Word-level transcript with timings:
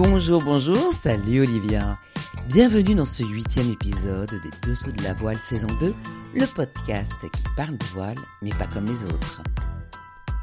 Bonjour, 0.00 0.40
bonjour, 0.40 0.92
salut 0.92 1.40
Olivia. 1.40 1.98
Bienvenue 2.46 2.94
dans 2.94 3.04
ce 3.04 3.24
huitième 3.24 3.72
épisode 3.72 4.30
des 4.30 4.70
Dessous 4.70 4.92
de 4.92 5.02
la 5.02 5.12
voile 5.12 5.38
saison 5.38 5.66
2, 5.80 5.92
le 6.36 6.46
podcast 6.46 7.16
qui 7.20 7.42
parle 7.56 7.76
de 7.76 7.84
voile, 7.86 8.14
mais 8.40 8.50
pas 8.50 8.68
comme 8.68 8.86
les 8.86 9.02
autres. 9.02 9.42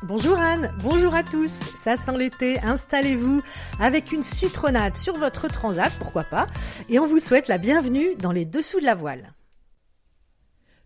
Bonjour 0.04 0.38
Anne, 0.38 0.74
bonjour 0.84 1.16
à 1.16 1.24
tous. 1.24 1.52
Ça 1.74 1.96
sent 1.96 2.18
l'été, 2.18 2.60
installez-vous 2.60 3.42
avec 3.80 4.12
une 4.12 4.24
citronnade 4.24 4.98
sur 4.98 5.14
votre 5.14 5.48
transat, 5.48 5.94
pourquoi 6.00 6.26
pas, 6.26 6.48
et 6.90 7.00
on 7.00 7.08
vous 7.08 7.20
souhaite 7.20 7.48
la 7.48 7.58
bienvenue 7.58 8.16
dans 8.20 8.34
les 8.34 8.44
Dessous 8.44 8.82
de 8.82 8.86
la 8.86 8.96
voile. 8.96 9.32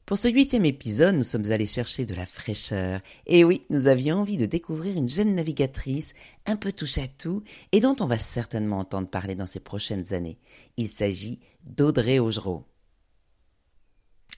Pour 0.10 0.18
ce 0.18 0.28
huitième 0.28 0.66
épisode, 0.66 1.14
nous 1.14 1.24
sommes 1.24 1.52
allés 1.52 1.68
chercher 1.68 2.04
de 2.08 2.16
la 2.16 2.26
fraîcheur. 2.26 3.00
Et 3.28 3.44
oui, 3.44 3.62
nous 3.70 3.86
avions 3.86 4.16
envie 4.16 4.38
de 4.38 4.48
découvrir 4.48 4.98
une 4.98 5.08
jeune 5.08 5.36
navigatrice 5.36 6.16
un 6.48 6.56
peu 6.56 6.72
touche 6.72 6.98
à 6.98 7.08
tout 7.08 7.44
et 7.72 7.80
dont 7.80 7.96
on 8.00 8.08
va 8.08 8.18
certainement 8.18 8.80
entendre 8.80 9.08
parler 9.08 9.36
dans 9.36 9.46
ces 9.46 9.60
prochaines 9.60 10.12
années. 10.12 10.40
Il 10.78 10.88
s'agit 10.88 11.40
d'Audrey 11.64 12.18
Augereau. 12.18 12.66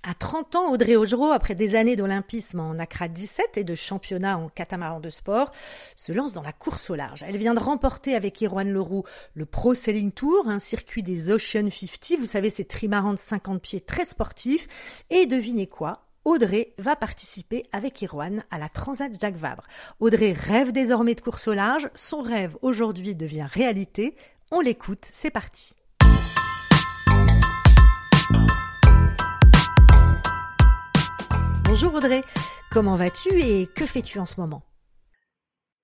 À 0.03 0.15
30 0.15 0.55
ans, 0.55 0.71
Audrey 0.71 0.95
Augereau, 0.95 1.31
après 1.31 1.53
des 1.53 1.75
années 1.75 1.95
d'olympisme 1.95 2.59
en 2.59 2.79
Accra 2.79 3.07
17 3.07 3.57
et 3.57 3.63
de 3.63 3.75
championnat 3.75 4.35
en 4.35 4.49
catamaran 4.49 4.99
de 4.99 5.11
sport, 5.11 5.51
se 5.95 6.11
lance 6.11 6.33
dans 6.33 6.41
la 6.41 6.53
course 6.53 6.89
au 6.89 6.95
large. 6.95 7.21
Elle 7.21 7.37
vient 7.37 7.53
de 7.53 7.59
remporter 7.59 8.15
avec 8.15 8.41
Erwan 8.41 8.67
Leroux 8.67 9.03
le 9.35 9.45
Pro 9.45 9.75
Sailing 9.75 10.11
Tour, 10.11 10.47
un 10.47 10.57
circuit 10.57 11.03
des 11.03 11.29
Ocean 11.29 11.69
50, 11.69 12.19
vous 12.19 12.25
savez, 12.25 12.49
ces 12.49 12.65
trimarans 12.65 13.13
de 13.13 13.19
50 13.19 13.61
pieds 13.61 13.81
très 13.81 14.05
sportifs. 14.05 15.03
Et 15.11 15.27
devinez 15.27 15.67
quoi? 15.67 16.07
Audrey 16.25 16.73
va 16.79 16.95
participer 16.95 17.67
avec 17.71 18.03
Erwan 18.03 18.43
à 18.49 18.57
la 18.57 18.69
Transat 18.69 19.11
Jacques 19.21 19.35
Vabre. 19.35 19.67
Audrey 19.99 20.33
rêve 20.33 20.71
désormais 20.71 21.13
de 21.13 21.21
course 21.21 21.47
au 21.47 21.53
large. 21.53 21.91
Son 21.93 22.21
rêve 22.21 22.57
aujourd'hui 22.63 23.13
devient 23.13 23.47
réalité. 23.51 24.15
On 24.49 24.61
l'écoute, 24.61 25.05
c'est 25.11 25.29
parti. 25.29 25.75
Bonjour 31.71 31.93
Audrey, 31.93 32.19
comment 32.69 32.97
vas-tu 32.97 33.29
et 33.29 33.65
que 33.65 33.85
fais-tu 33.85 34.19
en 34.19 34.25
ce 34.25 34.41
moment? 34.41 34.61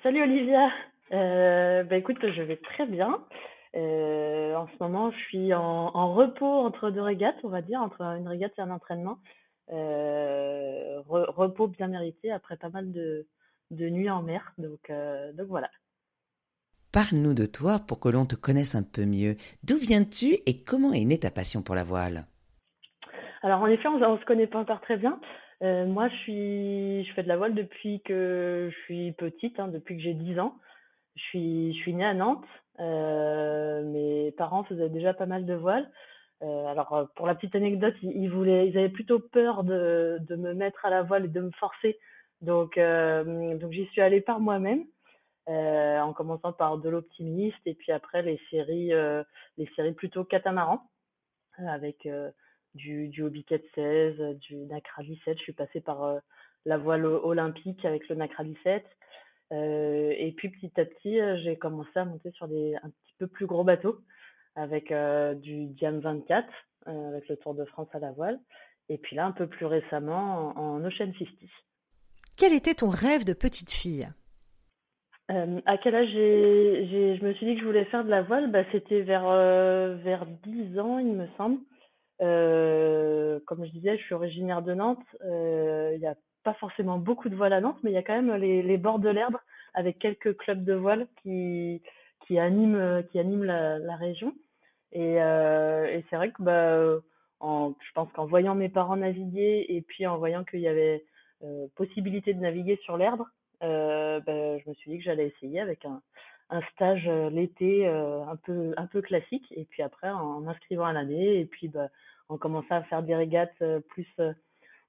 Salut 0.04 0.22
Olivia, 0.22 0.70
euh, 1.14 1.86
bah 1.86 1.96
écoute, 1.96 2.18
je 2.22 2.42
vais 2.42 2.58
très 2.58 2.86
bien. 2.86 3.24
Euh, 3.74 4.54
en 4.56 4.68
ce 4.68 4.74
moment, 4.82 5.12
je 5.12 5.18
suis 5.30 5.54
en, 5.54 6.14
repos 6.14 6.46
entre 6.46 6.90
deux 6.90 7.02
régates, 7.02 7.38
on 7.44 7.48
va 7.48 7.62
dire, 7.62 7.80
entre 7.80 8.02
une 8.02 8.28
régate 8.28 8.52
et 8.58 8.62
un 8.62 8.70
entraînement. 8.70 9.20
Euh, 9.72 11.00
repos 11.08 11.68
bien 11.68 11.88
mérité 11.88 12.34
après 12.34 12.58
pas 12.58 12.68
mal 12.68 12.92
de, 12.92 13.26
nuits 13.72 14.10
en 14.10 14.24
mer, 14.24 14.52
donc, 14.58 14.92
donc 15.36 15.48
voilà. 15.48 15.70
Parle-nous 16.92 17.34
de 17.34 17.46
toi 17.46 17.80
pour 17.80 18.02
que 18.02 18.10
l'on 18.10 18.26
te 18.26 18.36
connaisse 18.36 18.76
un 18.76 18.84
peu 18.84 19.06
mieux. 19.06 19.38
D'où 19.64 19.78
viens-tu 19.78 20.34
et 20.48 20.66
comment 20.66 20.92
est 20.92 21.06
née 21.06 21.22
ta 21.22 21.32
passion 21.32 21.62
pour 21.62 21.76
la 21.76 21.86
voile? 21.86 22.26
Alors 23.42 23.62
en 23.62 23.68
effet, 23.68 23.88
on 23.88 23.98
ne 23.98 24.18
se 24.18 24.26
connaît 24.26 24.48
pas 24.48 24.60
encore 24.60 24.82
très 24.82 24.98
bien. 24.98 25.18
Euh, 25.64 25.86
moi, 25.86 26.08
je 26.10 27.12
fais 27.16 27.24
de 27.24 27.28
la 27.28 27.38
voile 27.38 27.56
depuis 27.56 28.02
que 28.02 28.70
je 28.72 28.80
suis 28.84 29.12
petite, 29.14 29.60
hein, 29.60 29.68
depuis 29.68 29.98
que 29.98 30.04
j'ai 30.04 30.14
10 30.14 30.40
ans. 30.40 30.56
Je 31.16 31.24
suis, 31.24 31.74
je 31.74 31.80
suis 31.80 31.94
née 31.94 32.06
à 32.06 32.14
Nantes. 32.14 32.46
Euh, 32.80 33.84
mes 33.84 34.32
parents 34.34 34.64
faisaient 34.66 34.90
déjà 34.90 35.14
pas 35.14 35.26
mal 35.26 35.46
de 35.46 35.56
voile. 35.56 35.90
Euh, 36.44 36.66
alors, 36.68 37.10
pour 37.16 37.26
la 37.26 37.34
petite 37.34 37.56
anecdote, 37.56 37.96
ils, 38.04 38.30
voulaient, 38.30 38.68
ils 38.70 38.78
avaient 38.78 38.90
plutôt 38.90 39.20
peur 39.20 39.64
de, 39.64 40.20
de 40.22 40.36
me 40.36 40.54
mettre 40.54 40.86
à 40.86 40.92
la 40.92 41.02
voile 41.02 41.26
et 41.26 41.30
de 41.30 41.42
me 41.42 41.52
forcer. 41.52 41.98
Donc, 42.42 42.78
donc 42.78 43.72
j'y 43.72 43.88
suis 43.88 44.02
allée 44.02 44.22
par 44.22 44.40
moi-même, 44.40 44.86
en 45.48 46.14
commençant 46.14 46.54
par 46.54 46.78
de 46.78 46.88
l'optimiste 46.88 47.58
et 47.66 47.74
puis 47.74 47.92
après 47.92 48.22
les 48.22 48.40
séries, 48.52 48.92
les 49.58 49.70
séries 49.76 49.94
plutôt 49.94 50.24
catamaran, 50.24 50.80
avec 51.58 52.08
du, 52.78 53.10
du 53.10 53.24
Hobby 53.24 53.46
16, 53.76 54.38
du 54.40 54.56
Nacra 54.68 55.04
17. 55.04 55.38
Je 55.38 55.44
suis 55.44 55.54
passée 55.54 55.82
par 55.82 56.04
euh, 56.04 56.20
la 56.66 56.78
voile 56.78 57.06
olympique 57.06 57.84
avec 57.84 58.08
le 58.08 58.16
Nacra 58.16 58.44
17. 58.44 58.86
Euh, 59.52 60.14
et 60.18 60.32
puis 60.34 60.50
petit 60.50 60.72
à 60.80 60.86
petit, 60.86 61.20
euh, 61.20 61.38
j'ai 61.44 61.58
commencé 61.58 61.92
à 61.96 62.06
monter 62.06 62.32
sur 62.32 62.48
des 62.48 62.76
un 62.76 62.90
petit 62.90 63.14
peu 63.18 63.28
plus 63.28 63.46
gros 63.46 63.64
bateaux 63.64 64.00
avec 64.56 64.92
du 65.42 65.68
Diam 65.68 66.00
24, 66.00 66.48
avec 66.88 67.30
le 67.30 67.38
Tour 67.38 67.54
de 67.54 67.64
France 67.66 67.90
à 67.94 68.00
la 68.00 68.12
voile. 68.12 68.40
Et 68.90 68.98
puis 68.98 69.16
là, 69.16 69.28
un 69.28 69.32
peu 69.32 69.46
plus 69.46 69.68
récemment, 69.68 70.58
en, 70.58 70.84
Ocean 70.84 71.14
50. 71.14 71.28
Quel 72.38 72.54
était 72.54 72.74
ton 72.74 72.90
rêve 72.90 73.24
de 73.24 73.34
petite 73.34 73.70
fille? 73.70 74.08
À 75.30 75.78
quel 75.78 75.94
âge 75.94 76.10
je 76.10 77.24
me 77.24 77.34
suis 77.36 77.46
dit 77.46 77.54
que 77.54 77.62
je 77.62 77.66
voulais 77.68 77.86
faire 77.86 78.04
de 78.04 78.10
la 78.10 78.24
voile 78.24 78.50
bah, 78.50 78.64
C'était 78.72 79.02
vers, 79.02 79.28
vers 79.98 80.26
10 80.26 80.80
ans, 80.80 80.98
il 80.98 81.14
me 81.14 81.28
semble. 81.38 81.60
Euh, 82.22 83.40
comme 83.46 83.66
je 83.66 83.72
disais, 83.72 83.98
je 83.98 84.04
suis 84.04 84.16
originaire 84.16 84.62
de 84.62 84.74
Nantes. 84.74 85.06
Euh, 85.26 85.92
il 85.94 86.00
n'y 86.00 86.08
a 86.08 86.16
pas 86.44 86.54
forcément 86.56 86.98
beaucoup 86.98 87.30
de 87.30 87.36
voile 87.36 87.54
à 87.54 87.62
Nantes, 87.62 87.80
mais 87.84 87.92
il 87.92 87.94
y 87.94 87.98
a 87.98 88.04
quand 88.04 88.20
même 88.20 88.34
les, 88.36 88.78
bords 88.78 89.00
de 89.00 89.10
l'herbe 89.10 89.38
avec 89.74 90.00
quelques 90.00 90.36
clubs 90.38 90.64
de 90.64 90.74
voile 90.74 91.08
qui, 91.22 91.82
qui 92.26 92.40
animent, 92.40 93.04
qui 93.12 93.20
animent 93.20 93.44
la, 93.44 93.96
région. 93.96 94.34
Et, 94.92 95.22
euh, 95.22 95.86
et 95.86 96.04
c'est 96.10 96.16
vrai 96.16 96.32
que 96.32 96.42
bah, 96.42 97.00
je 97.42 97.92
pense 97.94 98.12
qu'en 98.14 98.26
voyant 98.26 98.56
mes 98.56 98.70
parents 98.70 98.96
naviguer 98.96 99.66
et 99.70 99.82
puis 99.82 100.08
en 100.08 100.18
voyant 100.18 100.44
qu'il 100.44 100.62
y 100.62 100.68
avait 100.68 101.04
possibilité 101.76 102.34
de 102.34 102.40
naviguer 102.40 102.80
sur 102.84 102.98
l'herbe, 102.98 103.24
bah, 103.62 104.58
je 104.58 104.70
me 104.70 104.74
suis 104.76 104.92
dit 104.92 104.98
que 104.98 105.04
j'allais 105.04 105.28
essayer 105.28 105.60
avec 105.60 105.86
un, 105.86 106.02
un 106.50 106.62
stage 106.74 107.08
euh, 107.08 107.30
l'été 107.30 107.88
euh, 107.88 108.24
un 108.26 108.36
peu 108.36 108.74
un 108.78 108.88
peu 108.88 109.02
classique. 109.02 109.52
Et 109.52 109.66
puis 109.66 109.84
après 109.84 110.10
en 110.10 110.40
m'inscrivant 110.42 110.86
à 110.86 110.94
l'année 110.94 111.40
et 111.40 111.46
puis 111.46 111.68
bah, 111.68 111.90
en 112.30 112.38
commençant 112.38 112.76
à 112.76 112.84
faire 112.84 113.04
des 113.04 113.16
régates 113.16 113.62
euh, 113.62 113.80
plus 113.80 114.08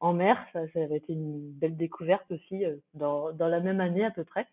en 0.01 0.13
mer 0.13 0.39
ça, 0.53 0.61
ça 0.73 0.81
avait 0.81 0.99
été 0.99 1.13
une 1.13 1.51
belle 1.53 1.77
découverte 1.77 2.31
aussi 2.31 2.65
dans, 2.95 3.33
dans 3.33 3.49
la 3.49 3.61
même 3.61 3.81
année 3.81 4.05
à 4.05 4.11
peu 4.11 4.25
près. 4.25 4.47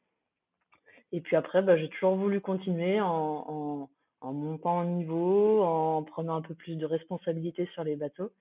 Et 1.12 1.22
puis 1.22 1.36
après 1.36 1.62
bah, 1.62 1.78
j'ai 1.78 1.90
toujours 1.90 2.16
voulu 2.16 2.42
continuer 2.42 3.00
en, 3.02 3.90
en, 4.22 4.34
montant 4.34 4.80
en 4.80 4.86
niveau 4.86 5.62
en 5.64 6.04
prenant 6.04 6.36
un 6.36 6.42
peu 6.42 6.56
plus 6.56 6.76
de 6.76 6.86
responsabilité 6.86 7.68
sur 7.74 7.84
les 7.84 7.96
bateaux. 7.96 8.32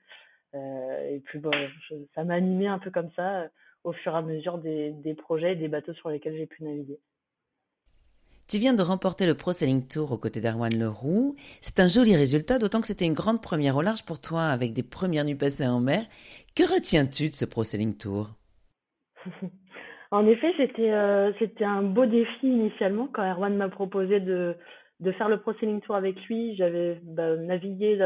Et 0.54 1.20
puis 1.24 1.40
bah, 1.40 1.50
ça 2.14 2.24
m'a 2.24 2.34
animé 2.34 2.68
un 2.68 2.78
peu 2.78 2.90
comme 2.90 3.10
ça 3.16 3.48
au 3.82 3.92
fur 3.92 4.14
et 4.14 4.16
à 4.16 4.22
mesure 4.22 4.58
des, 4.58 4.92
des 4.92 5.14
projets 5.14 5.52
et 5.52 5.56
des 5.56 5.68
bateaux 5.68 5.92
sur 5.94 6.08
lesquels 6.08 6.36
j'ai 6.36 6.46
pu 6.46 6.64
naviguer. 6.64 7.00
Tu 8.46 8.58
viens 8.58 8.74
de 8.74 8.82
remporter 8.82 9.26
le 9.26 9.34
Pro 9.34 9.52
Sailing 9.52 9.86
Tour 9.88 10.12
aux 10.12 10.18
côtés 10.18 10.42
d'Arwan 10.42 10.72
Leroux. 10.78 11.34
C'est 11.62 11.80
un 11.80 11.86
joli 11.86 12.14
résultat, 12.14 12.58
d'autant 12.58 12.82
que 12.82 12.86
c'était 12.86 13.06
une 13.06 13.14
grande 13.14 13.40
première 13.40 13.76
au 13.76 13.80
large 13.80 14.04
pour 14.04 14.20
toi, 14.20 14.42
avec 14.42 14.74
des 14.74 14.82
premières 14.82 15.24
nuits 15.24 15.34
passées 15.34 15.66
en 15.66 15.80
mer. 15.80 16.02
Que 16.54 16.62
retiens-tu 16.62 17.30
de 17.30 17.34
ce 17.34 17.46
Pro 17.46 17.64
Sailing 17.64 17.96
Tour? 17.96 18.30
En 20.10 20.28
effet, 20.28 20.52
c'était 20.56 20.92
euh, 20.92 21.32
c'était 21.40 21.64
un 21.64 21.82
beau 21.82 22.06
défi 22.06 22.46
initialement 22.46 23.08
quand 23.12 23.28
Erwan 23.28 23.56
m'a 23.56 23.68
proposé 23.68 24.20
de, 24.20 24.54
faire 25.18 25.28
le 25.28 25.40
Pro 25.40 25.54
Sailing 25.54 25.80
Tour 25.80 25.96
avec 25.96 26.22
lui. 26.26 26.54
J'avais 26.54 27.00
bah, 27.02 27.34
navigué 27.34 27.96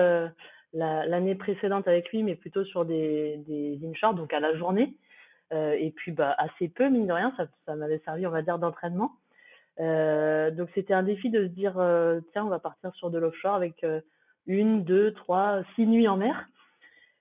l'année 0.72 1.34
précédente 1.34 1.86
avec 1.86 2.10
lui, 2.10 2.22
mais 2.22 2.34
plutôt 2.34 2.64
sur 2.64 2.86
des, 2.86 3.36
des 3.46 3.78
inshore, 3.86 4.14
donc 4.14 4.32
à 4.32 4.40
la 4.40 4.56
journée. 4.56 4.96
Euh, 5.52 5.72
et 5.72 5.90
puis 5.90 6.12
bah, 6.12 6.34
assez 6.38 6.68
peu, 6.68 6.88
mine 6.88 7.06
de 7.06 7.12
rien, 7.12 7.30
ça, 7.36 7.46
ça 7.66 7.74
m'avait 7.74 8.00
servi, 8.06 8.26
on 8.26 8.30
va 8.30 8.40
dire, 8.40 8.58
d'entraînement. 8.58 9.12
Euh, 9.80 10.50
donc 10.50 10.68
c'était 10.74 10.94
un 10.94 11.02
défi 11.02 11.30
de 11.30 11.46
se 11.46 11.52
dire 11.52 11.78
euh, 11.78 12.20
tiens 12.32 12.44
on 12.44 12.48
va 12.48 12.58
partir 12.58 12.92
sur 12.96 13.10
de 13.10 13.18
l'offshore 13.18 13.54
avec 13.54 13.84
euh, 13.84 14.00
une, 14.46 14.82
deux, 14.82 15.12
trois, 15.12 15.62
six 15.74 15.86
nuits 15.86 16.08
en 16.08 16.16
mer. 16.16 16.48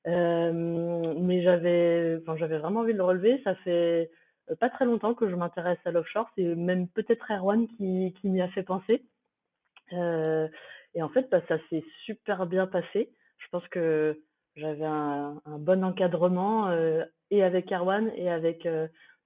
mais 0.06 1.44
j'avais, 1.44 2.18
enfin, 2.22 2.38
j'avais 2.38 2.57
vraiment 2.57 2.81
envie 2.81 2.94
de 2.94 2.97
le 2.97 3.03
relever. 3.03 3.41
Ça 3.44 3.56
fait 3.56 4.09
pas 4.62 4.69
très 4.69 4.85
longtemps 4.85 5.13
que 5.13 5.29
je 5.29 5.35
m'intéresse 5.35 5.80
à 5.86 5.92
l'offshore. 5.92 6.30
C'est 6.36 6.56
même 6.56 6.88
peut-être 6.88 7.30
Erwan 7.30 7.68
qui, 7.68 8.15
qui 8.21 8.30
m'y 8.30 8.42
a 8.42 8.48
fait 8.50 8.63
penser. 8.63 9.03
et 9.92 11.01
en 11.03 11.10
fait, 11.10 11.30
bah, 11.30 11.42
ça 11.50 11.57
s'est 11.69 11.83
super 12.06 12.45
bien 12.45 12.65
passé. 12.65 13.12
Je 13.39 13.48
pense 13.51 13.68
que 13.68 14.21
j'avais 14.56 14.86
un, 14.86 15.42
un, 15.45 15.60
bon 15.60 15.83
encadrement 15.83 16.71
et 17.30 17.44
avec 17.44 17.74
Erwan 17.74 18.10
et 18.15 18.30
avec 18.30 18.65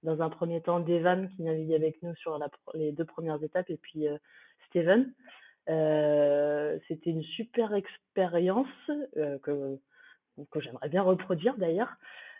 dans 0.02 0.20
un 0.22 0.30
premier 0.30 0.60
temps 0.60 0.80
Devan 0.80 1.28
qui 1.28 1.42
naviguait 1.42 1.76
avec 1.76 2.02
nous 2.02 2.14
sur 2.16 2.38
les 2.74 2.92
deux 2.92 3.04
premières 3.04 3.42
étapes 3.42 3.70
et 3.70 3.76
puis 3.76 4.08
euh, 4.08 4.16
Steven. 4.68 5.12
Euh, 5.68 6.78
c'était 6.88 7.10
une 7.10 7.22
super 7.22 7.72
expérience 7.74 8.66
euh, 9.16 9.38
que, 9.38 9.78
j'aimerais 10.60 10.88
bien 10.88 11.02
reproduire 11.02 11.56
d'ailleurs. 11.56 11.94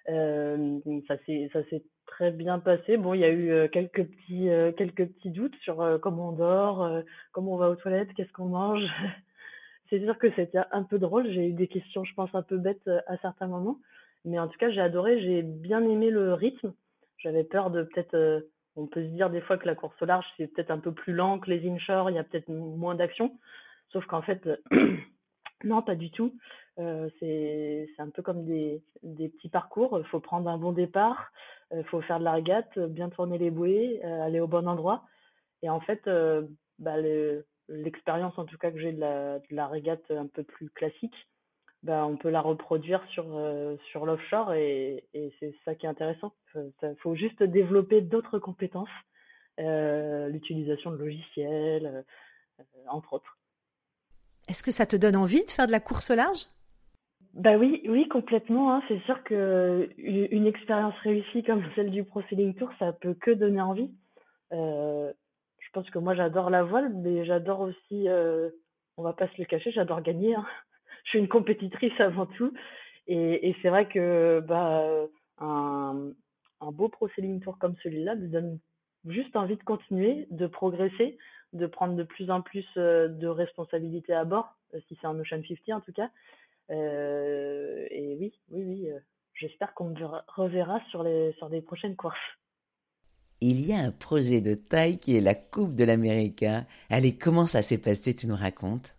Ça 0.06 1.16
s'est 1.26 1.84
très 2.06 2.32
bien 2.32 2.58
passé. 2.58 2.96
Bon, 2.96 3.14
il 3.14 3.20
y 3.20 3.24
a 3.24 3.30
eu 3.30 3.68
quelques 3.68 4.04
petits 4.04 4.48
quelques 4.76 5.06
petits 5.06 5.30
doutes 5.30 5.54
sur 5.60 6.00
comment 6.02 6.30
on 6.30 6.32
dort, 6.32 7.02
comment 7.30 7.54
on 7.54 7.58
va 7.58 7.70
aux 7.70 7.76
toilettes, 7.76 8.12
qu'est-ce 8.14 8.32
qu'on 8.32 8.46
mange. 8.46 8.82
C'est 9.90 10.00
sûr 10.00 10.18
que 10.18 10.32
c'était 10.34 10.58
un 10.72 10.82
peu 10.82 10.98
drôle. 10.98 11.30
J'ai 11.30 11.50
eu 11.50 11.52
des 11.52 11.68
questions, 11.68 12.02
je 12.02 12.14
pense, 12.14 12.34
un 12.34 12.42
peu 12.42 12.56
bêtes 12.56 12.90
à 13.06 13.16
certains 13.18 13.46
moments. 13.46 13.78
Mais 14.24 14.40
en 14.40 14.48
tout 14.48 14.58
cas, 14.58 14.70
j'ai 14.70 14.80
adoré, 14.80 15.20
j'ai 15.20 15.42
bien 15.42 15.82
aimé 15.82 16.10
le 16.10 16.34
rythme. 16.34 16.72
J'avais 17.22 17.44
peur 17.44 17.70
de 17.70 17.82
peut-être 17.84 18.14
euh, 18.14 18.40
on 18.76 18.86
peut 18.86 19.02
se 19.02 19.08
dire 19.08 19.30
des 19.30 19.40
fois 19.40 19.58
que 19.58 19.66
la 19.66 19.74
course 19.74 20.00
au 20.00 20.06
large, 20.06 20.26
c'est 20.36 20.48
peut-être 20.48 20.70
un 20.70 20.78
peu 20.78 20.92
plus 20.92 21.12
lent 21.12 21.38
que 21.38 21.50
les 21.50 21.68
inshore, 21.68 22.10
il 22.10 22.16
y 22.16 22.18
a 22.18 22.24
peut-être 22.24 22.48
moins 22.48 22.94
d'action. 22.94 23.38
Sauf 23.90 24.06
qu'en 24.06 24.22
fait, 24.22 24.48
non, 25.64 25.82
pas 25.82 25.94
du 25.94 26.10
tout. 26.10 26.34
Euh, 26.78 27.10
c'est 27.20 27.86
un 27.98 28.10
peu 28.10 28.22
comme 28.22 28.44
des, 28.44 28.82
petits 29.02 29.50
parcours. 29.50 29.98
Il 29.98 30.06
faut 30.06 30.20
prendre 30.20 30.48
un 30.48 30.58
bon 30.58 30.72
départ, 30.72 31.32
il 31.70 31.78
euh, 31.78 31.84
faut 31.84 32.00
faire 32.00 32.18
de 32.18 32.24
la 32.24 32.32
régate, 32.32 32.78
bien 32.78 33.10
tourner 33.10 33.38
les 33.38 33.50
bouées, 33.50 34.00
euh, 34.04 34.22
aller 34.22 34.40
au 34.40 34.46
bon 34.46 34.66
endroit. 34.66 35.04
Et 35.62 35.70
en 35.70 35.80
fait, 35.80 36.10
bah, 36.80 36.96
l'expérience 37.68 38.36
en 38.36 38.46
tout 38.46 38.58
cas 38.58 38.72
que 38.72 38.80
j'ai 38.80 38.92
de 38.92 39.00
la, 39.00 39.38
de 39.38 39.54
la 39.54 39.68
régate 39.68 40.10
un 40.10 40.26
peu 40.26 40.42
plus 40.42 40.70
classique, 40.70 41.14
bah, 41.82 42.06
on 42.06 42.16
peut 42.16 42.30
la 42.30 42.40
reproduire 42.40 43.04
sur, 43.10 43.24
sur 43.90 44.06
l'offshore 44.06 44.54
et, 44.54 45.04
et 45.14 45.32
c'est 45.40 45.54
ça 45.64 45.74
qui 45.74 45.86
est 45.86 45.88
intéressant. 45.88 46.32
Il 46.54 46.96
faut 47.00 47.14
juste 47.14 47.42
développer 47.42 48.00
d'autres 48.00 48.38
compétences, 48.38 48.88
l'utilisation 49.58 50.92
de 50.92 50.96
logiciels, 50.96 52.04
entre 52.88 53.14
autres. 53.14 53.36
Est-ce 54.48 54.62
que 54.62 54.70
ça 54.70 54.86
te 54.86 54.96
donne 54.96 55.16
envie 55.16 55.44
de 55.44 55.50
faire 55.50 55.66
de 55.66 55.72
la 55.72 55.80
course 55.80 56.10
au 56.10 56.14
large? 56.14 56.46
Bah 57.34 57.56
oui, 57.56 57.82
oui, 57.88 58.08
complètement. 58.08 58.74
Hein. 58.74 58.82
C'est 58.88 59.00
sûr 59.04 59.22
que 59.24 59.88
une 59.96 60.46
expérience 60.46 60.94
réussie 61.02 61.42
comme 61.42 61.64
celle 61.74 61.90
du 61.90 62.04
Pro 62.04 62.22
Sailing 62.28 62.54
Tour, 62.54 62.70
ça 62.78 62.92
peut 62.92 63.14
que 63.14 63.30
donner 63.30 63.60
envie. 63.60 63.90
Euh, 64.52 65.12
je 65.58 65.68
pense 65.72 65.88
que 65.90 65.98
moi 65.98 66.14
j'adore 66.14 66.50
la 66.50 66.62
voile, 66.62 66.92
mais 66.94 67.24
j'adore 67.24 67.60
aussi, 67.60 68.08
euh, 68.08 68.50
on 68.98 69.02
va 69.02 69.14
pas 69.14 69.28
se 69.28 69.38
le 69.38 69.46
cacher, 69.46 69.72
j'adore 69.72 70.02
gagner. 70.02 70.34
Hein. 70.34 70.46
Je 71.04 71.10
suis 71.10 71.18
une 71.18 71.28
compétitrice 71.28 71.98
avant 72.00 72.26
tout, 72.26 72.52
et, 73.08 73.54
c'est 73.60 73.68
vrai 73.68 73.88
que 73.88 74.40
bah 74.46 75.08
un, 75.38 76.12
beau 76.60 76.88
Pro 76.88 77.08
Sailing 77.08 77.40
Tour 77.40 77.58
comme 77.58 77.74
celui-là 77.82 78.14
me 78.14 78.28
donne 78.28 78.58
juste 79.06 79.34
envie 79.34 79.56
de 79.56 79.62
continuer, 79.64 80.26
de 80.30 80.46
progresser, 80.46 81.18
de 81.52 81.66
prendre 81.66 81.96
de 81.96 82.04
plus 82.04 82.30
en 82.30 82.40
plus 82.40 82.66
euh, 82.76 83.08
de 83.08 83.26
responsabilités 83.26 84.14
à 84.14 84.24
bord, 84.24 84.56
euh, 84.74 84.78
si 84.88 84.96
c'est 85.00 85.06
un 85.06 85.18
Ocean 85.18 85.42
50 85.42 85.56
en 85.70 85.80
tout 85.80 85.92
cas. 85.92 86.10
Euh, 86.70 87.86
et 87.90 88.16
oui, 88.20 88.32
oui, 88.50 88.64
oui, 88.64 88.88
j'espère 89.34 89.74
qu'on 89.74 89.90
me 89.90 89.96
reverra 90.28 90.80
sur 90.90 91.02
les, 91.02 91.32
sur 91.38 91.50
des 91.50 91.60
prochaines 91.60 91.96
courses. 91.96 92.16
Il 93.40 93.66
y 93.66 93.72
a 93.72 93.78
un 93.78 93.90
projet 93.90 94.40
de 94.40 94.54
taille 94.54 94.98
qui 94.98 95.16
est 95.16 95.20
la 95.20 95.34
Coupe 95.34 95.74
de 95.74 95.82
l'Amérique. 95.82 96.44
Allez, 96.88 97.18
comment 97.18 97.48
ça 97.48 97.60
s'est 97.60 97.80
passé, 97.82 98.14
tu 98.14 98.28
nous 98.28 98.36
racontes? 98.36 98.96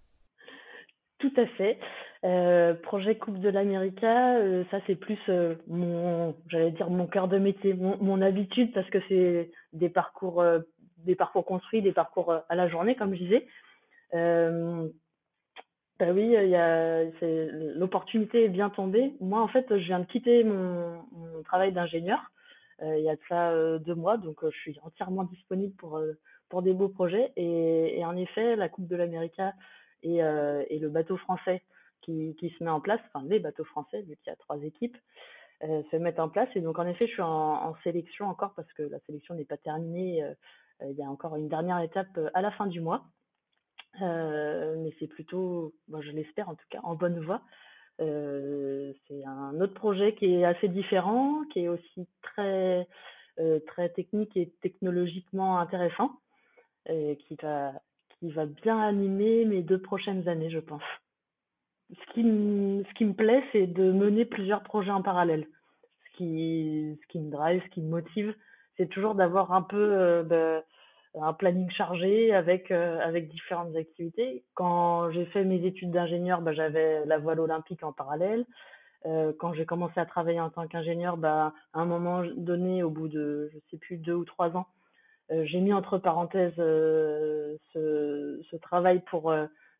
Tout 1.23 1.31
à 1.37 1.45
fait. 1.45 1.79
Euh, 2.25 2.73
projet 2.73 3.15
Coupe 3.15 3.39
de 3.39 3.47
l'Amérique, 3.47 4.03
euh, 4.03 4.65
ça 4.69 4.79
c'est 4.85 4.95
plus 4.97 5.17
euh, 5.29 5.55
mon, 5.67 6.35
j'allais 6.49 6.71
dire 6.71 6.89
mon 6.89 7.07
cœur 7.07 7.29
de 7.29 7.37
métier, 7.37 7.73
mon, 7.73 7.97
mon 8.03 8.21
habitude 8.21 8.73
parce 8.73 8.89
que 8.89 8.97
c'est 9.07 9.49
des 9.71 9.87
parcours, 9.87 10.43
des 10.97 11.15
parcours 11.15 11.45
construits, 11.45 11.81
des 11.81 11.93
parcours 11.93 12.33
à 12.49 12.55
la 12.55 12.67
journée 12.67 12.95
comme 12.95 13.13
je 13.15 13.19
disais. 13.23 13.47
bah 14.11 16.09
oui, 16.13 16.35
il 16.35 17.73
l'opportunité 17.77 18.43
est 18.43 18.49
bien 18.49 18.69
tombée. 18.69 19.13
Moi 19.21 19.39
en 19.39 19.47
fait, 19.47 19.65
je 19.69 19.85
viens 19.85 20.01
de 20.01 20.05
quitter 20.05 20.43
mon, 20.43 21.01
travail 21.45 21.71
d'ingénieur 21.71 22.19
il 22.81 22.99
y 22.99 23.09
a 23.09 23.15
de 23.15 23.21
ça 23.29 23.79
deux 23.79 23.95
mois, 23.95 24.17
donc 24.17 24.39
je 24.43 24.57
suis 24.57 24.77
entièrement 24.83 25.23
disponible 25.23 25.73
pour 25.77 26.01
pour 26.49 26.63
des 26.63 26.73
beaux 26.73 26.89
projets. 26.89 27.31
Et, 27.37 27.97
et 27.97 28.03
en 28.03 28.17
effet, 28.17 28.57
la 28.57 28.67
Coupe 28.67 28.87
de 28.87 28.97
l'Amérique 28.97 29.39
et, 30.03 30.17
et 30.17 30.79
le 30.79 30.89
bateau 30.89 31.17
français 31.17 31.63
qui, 32.03 32.55
se 32.57 32.63
met 32.63 32.69
en 32.69 32.81
place, 32.81 32.99
enfin 33.07 33.25
les 33.27 33.39
bateaux 33.39 33.63
français, 33.63 34.01
vu 34.01 34.15
qu'il 34.17 34.27
y 34.27 34.29
a 34.29 34.35
trois 34.35 34.57
équipes, 34.63 34.97
euh, 35.63 35.81
se 35.91 35.95
mettent 35.95 36.19
en 36.19 36.29
place. 36.29 36.49
Et 36.55 36.61
donc 36.61 36.79
en 36.79 36.87
effet, 36.87 37.07
je 37.07 37.13
suis 37.13 37.21
en, 37.21 37.75
sélection 37.83 38.27
encore 38.27 38.53
parce 38.55 38.71
que 38.73 38.83
la 38.83 38.99
sélection 39.01 39.35
n'est 39.35 39.45
pas 39.45 39.57
terminée. 39.57 40.23
Euh, 40.23 40.33
euh, 40.81 40.91
il 40.91 40.97
y 40.97 41.03
a 41.03 41.09
encore 41.09 41.35
une 41.35 41.49
dernière 41.49 41.79
étape 41.79 42.19
à 42.33 42.41
la 42.41 42.51
fin 42.51 42.67
du 42.67 42.81
mois. 42.81 43.05
mais 43.99 44.93
c'est 44.99 45.07
plutôt, 45.07 45.73
je 45.87 46.11
l'espère 46.11 46.49
en 46.49 46.55
tout 46.55 46.65
cas, 46.69 46.79
en 46.83 46.95
bonne 46.95 47.19
voie. 47.23 47.41
c'est 47.99 49.23
un 49.25 49.61
autre 49.61 49.75
projet 49.75 50.15
qui 50.15 50.33
est 50.33 50.45
assez 50.45 50.67
différent, 50.67 51.43
qui 51.51 51.61
est 51.61 51.67
aussi 51.67 52.07
très, 52.21 52.87
très 53.67 53.89
technique 53.89 54.35
et 54.35 54.51
technologiquement 54.61 55.59
intéressant, 55.59 56.19
qui, 56.87 57.37
va, 57.41 57.73
qui 58.23 58.31
va 58.31 58.45
bien 58.45 58.79
animer 58.79 59.43
mes 59.43 59.63
deux 59.63 59.81
prochaines 59.81 60.29
années, 60.29 60.49
je 60.49 60.59
pense 60.59 60.83
ce 61.93 62.13
qui 62.13 62.23
me, 62.23 63.13
plaît, 63.13 63.43
c'est 63.51 63.67
de 63.67 63.91
mener 63.91 64.25
plusieurs 64.25 64.63
projets 64.63 64.91
en 64.91 65.01
parallèle. 65.01 65.47
Ce 66.05 66.17
qui, 66.17 66.97
me 67.15 67.29
drive, 67.29 67.61
ce 67.63 67.69
qui 67.69 67.81
me 67.81 67.89
motive, 67.89 68.33
c'est 68.77 68.87
toujours 68.87 69.15
d'avoir 69.15 69.51
un 69.51 69.61
peu 69.61 69.77
euh, 69.77 70.23
bah, 70.23 70.63
un 71.21 71.33
planning 71.33 71.69
chargé 71.71 72.33
avec, 72.33 72.71
euh, 72.71 72.99
avec 73.01 73.29
différentes 73.29 73.75
activités. 73.75 74.43
Quand 74.53 75.11
j'ai 75.11 75.25
fait 75.27 75.43
mes 75.43 75.63
études 75.65 75.91
d'ingénieur, 75.91 76.41
bah, 76.41 76.53
j'avais 76.53 77.05
la 77.05 77.17
voile 77.17 77.39
olympique 77.39 77.83
en 77.83 77.93
parallèle. 77.93 78.45
Euh, 79.05 79.33
quand 79.37 79.53
j'ai 79.53 79.65
commencé 79.65 79.99
à 79.99 80.05
travailler 80.05 80.39
en 80.39 80.49
tant 80.49 80.67
qu'ingénieur, 80.67 81.17
bah, 81.17 81.53
à 81.73 81.81
un 81.81 81.85
moment 81.85 82.23
donné, 82.37 82.83
au 82.83 82.89
bout 82.89 83.09
de, 83.09 83.51
je 83.53 83.59
sais 83.69 83.77
plus, 83.77 83.97
deux 83.97 84.13
ou 84.13 84.23
trois 84.23 84.55
ans, 84.55 84.67
j'ai 85.29 85.59
mis 85.59 85.73
entre 85.73 85.97
parenthèses 85.97 86.53
ce, 86.55 87.57
ce 87.73 88.55
travail 88.57 89.01
pour 89.09 89.33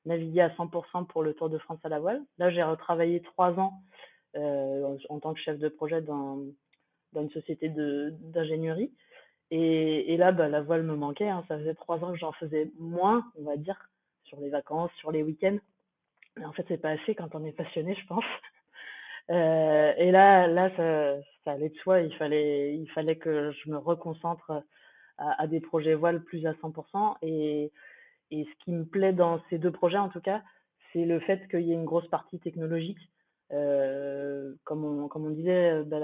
naviguer 0.05 0.41
à 0.41 0.49
100% 0.49 1.07
pour 1.07 1.23
le 1.23 1.33
Tour 1.33 1.49
de 1.49 1.57
France 1.57 1.79
à 1.83 1.89
la 1.89 1.99
voile. 1.99 2.21
Là, 2.37 2.49
j'ai 2.49 2.63
retravaillé 2.63 3.21
trois 3.21 3.51
ans 3.59 3.81
euh, 4.35 4.97
en 5.09 5.19
tant 5.19 5.33
que 5.33 5.39
chef 5.39 5.59
de 5.59 5.69
projet 5.69 6.01
dans, 6.01 6.39
une 7.15 7.29
société 7.31 7.69
d'ingénierie. 7.69 8.91
Et, 9.51 10.17
là, 10.17 10.31
bah, 10.31 10.47
la 10.49 10.61
voile 10.61 10.83
me 10.83 10.95
manquait. 10.95 11.29
Hein. 11.29 11.45
Ça 11.47 11.59
faisait 11.59 11.75
trois 11.75 12.03
ans 12.03 12.11
que 12.11 12.17
j'en 12.17 12.31
faisais 12.33 12.71
moins, 12.79 13.23
on 13.37 13.43
va 13.43 13.55
dire, 13.55 13.77
sur 14.23 14.39
les 14.39 14.49
vacances, 14.49 14.91
sur 14.97 15.11
les 15.11 15.21
week-ends. 15.21 15.59
Mais 16.37 16.45
en 16.45 16.53
fait, 16.53 16.65
c'est 16.67 16.81
pas 16.81 16.89
assez 16.89 17.13
quand 17.13 17.35
on 17.35 17.45
est 17.45 17.51
passionné, 17.51 17.95
je 17.95 18.07
pense. 18.07 18.25
Euh, 19.29 19.93
et 19.95 20.11
là, 20.11 20.69
ça, 20.75 21.49
allait 21.49 21.69
de 21.69 21.75
soi. 21.75 22.01
Il 22.01 22.13
fallait 22.17 23.15
que 23.15 23.53
je 23.53 23.69
me 23.71 23.77
reconcentre 23.77 24.63
à, 25.17 25.47
des 25.47 25.59
projets 25.59 25.95
voile 25.95 26.23
plus 26.23 26.45
à 26.45 26.53
100%. 26.53 27.17
Et, 27.21 27.71
ce 28.31 28.63
qui 28.63 28.71
me 28.71 28.85
plaît 28.85 29.13
dans 29.13 29.41
ces 29.49 29.59
deux 29.59 29.71
projets, 29.71 29.97
en 29.97 30.09
tout 30.09 30.21
cas, 30.21 30.41
c'est 30.91 31.05
le 31.05 31.19
fait 31.19 31.47
qu'il 31.49 31.61
y 31.61 31.71
ait 31.71 31.75
une 31.75 31.85
grosse 31.85 32.07
partie 32.07 32.39
technologique. 32.39 32.97
Euh, 33.51 34.53
comme, 34.63 34.83
on, 34.83 35.29
disait, 35.29 35.71
euh, 35.71 35.83
bah, 35.83 35.99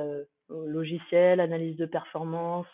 logiciel, 0.49 1.39
analyse 1.39 1.77
de 1.77 1.87
performance, 1.87 2.67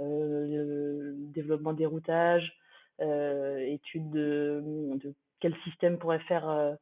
euh, 0.00 1.12
développement 1.16 1.72
des 1.72 1.86
routages, 1.86 2.52
étude 3.00 4.10
de, 4.10 4.62
quel 5.40 5.56
système 5.64 5.98
pourrait 5.98 6.20
faire 6.20 6.76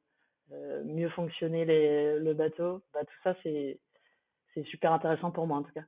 mieux 0.84 1.08
fonctionner 1.10 1.64
le 1.64 2.34
bateau. 2.34 2.82
Bah, 2.92 3.00
tout 3.04 3.18
ça, 3.22 3.36
c'est 3.44 3.78
super 4.64 4.92
intéressant 4.92 5.30
pour 5.30 5.46
moi, 5.46 5.58
en 5.58 5.62
tout 5.62 5.72
cas. 5.72 5.84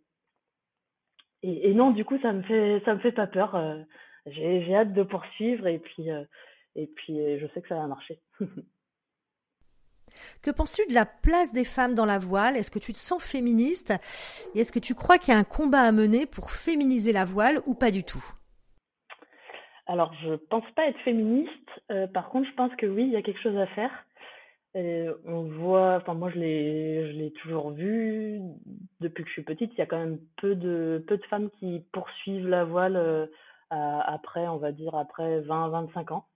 Et, 1.46 1.70
et, 1.70 1.74
non, 1.74 1.90
du 1.90 2.04
coup, 2.04 2.18
ça 2.22 2.32
me 2.32 2.42
fait, 2.42 2.80
ça 2.84 2.94
me 2.94 3.00
fait 3.00 3.12
pas 3.12 3.26
peur 3.26 3.54
j'ai 4.26 4.74
hâte 4.74 4.92
de 4.92 5.02
poursuivre 5.02 5.66
et 5.66 5.78
puis, 5.78 6.10
euh, 6.10 6.24
et 6.76 6.86
puis 6.86 7.20
euh, 7.20 7.38
je 7.40 7.46
sais 7.52 7.62
que 7.62 7.68
ça 7.68 7.76
va 7.76 7.86
marcher. 7.86 8.20
Que 10.42 10.52
penses-tu 10.52 10.86
de 10.86 10.94
la 10.94 11.06
place 11.06 11.52
des 11.52 11.64
femmes 11.64 11.94
dans 11.94 12.04
la 12.04 12.18
voile? 12.18 12.56
Est-ce 12.56 12.70
que 12.70 12.78
tu 12.78 12.92
te 12.92 12.98
sens 12.98 13.20
féministe? 13.20 13.92
Et 14.54 14.60
est-ce 14.60 14.70
que 14.70 14.78
tu 14.78 14.94
crois 14.94 15.18
qu'il 15.18 15.34
y 15.34 15.36
a 15.36 15.40
un 15.40 15.44
combat 15.44 15.80
à 15.80 15.90
mener 15.90 16.24
pour 16.24 16.52
féminiser 16.52 17.12
la 17.12 17.24
voile 17.24 17.58
ou 17.66 17.74
pas 17.74 17.90
du 17.90 18.04
tout? 18.04 18.22
Alors, 19.88 20.14
je 20.22 20.36
pense 20.36 20.70
pas 20.76 20.86
être 20.86 21.00
féministe. 21.00 21.50
Euh, 21.90 22.06
par 22.06 22.28
contre, 22.28 22.48
je 22.48 22.54
pense 22.54 22.72
que 22.76 22.86
oui, 22.86 23.02
il 23.02 23.10
y 23.10 23.16
a 23.16 23.22
quelque 23.22 23.42
chose 23.42 23.56
à 23.56 23.66
faire. 23.68 23.90
On 24.74 25.42
voit, 25.42 25.96
enfin 25.96 26.14
moi 26.14 26.30
je 26.30 26.38
l'ai, 26.38 27.12
je 27.12 27.18
l'ai 27.18 27.32
toujours 27.32 27.70
vu 27.70 28.40
depuis 29.00 29.22
que 29.22 29.28
je 29.28 29.34
suis 29.34 29.42
petite. 29.42 29.72
Il 29.74 29.78
y 29.78 29.82
a 29.82 29.86
quand 29.86 29.98
même 29.98 30.18
peu 30.36 30.54
de 30.54 31.04
peu 31.06 31.16
de 31.16 31.24
femmes 31.24 31.50
qui 31.58 31.84
poursuivent 31.92 32.48
la 32.48 32.64
voile 32.64 33.28
après, 33.70 34.46
on 34.46 34.56
va 34.58 34.72
dire, 34.72 34.94
après 34.94 35.40
20-25 35.40 36.12
ans. 36.12 36.26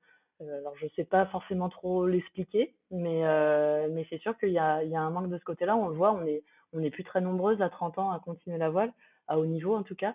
Euh, 0.41 0.59
alors, 0.59 0.75
je 0.81 0.87
sais 0.95 1.05
pas 1.05 1.27
forcément 1.27 1.69
trop 1.69 2.07
l'expliquer, 2.07 2.75
mais, 2.91 3.27
euh, 3.27 3.89
mais 3.91 4.07
c'est 4.09 4.21
sûr 4.21 4.39
qu'il 4.39 4.51
y 4.51 4.59
a, 4.59 4.83
il 4.85 4.91
y 4.91 4.97
a 4.97 5.01
un 5.01 5.11
manque 5.11 5.31
de 5.31 5.39
ce 5.39 5.45
côté-là. 5.45 5.77
On 5.77 5.89
le 5.89 5.95
voit, 5.95 6.13
on 6.13 6.25
est, 6.27 6.43
on 6.73 6.83
est 6.83 6.91
plus 6.91 7.05
très 7.05 7.21
nombreuses 7.21 7.61
à 7.61 7.69
30 7.69 7.99
ans 7.99 8.11
à 8.11 8.21
continuer 8.21 8.59
la 8.59 8.71
voile, 8.71 8.93
à 9.27 9.39
haut 9.39 9.47
niveau 9.47 9.75
en 9.75 9.83
tout 9.83 9.97
cas. 9.97 10.15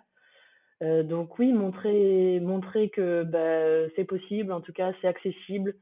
Euh, 0.82 1.02
donc 1.02 1.38
oui, 1.38 1.52
montrer, 1.52 2.40
montrer 2.40 2.88
que 2.90 3.22
bah, 3.22 3.90
c'est 3.96 4.04
possible, 4.04 4.52
en 4.52 4.60
tout 4.60 4.72
cas 4.72 4.92
c'est 5.00 5.08
accessible, 5.08 5.74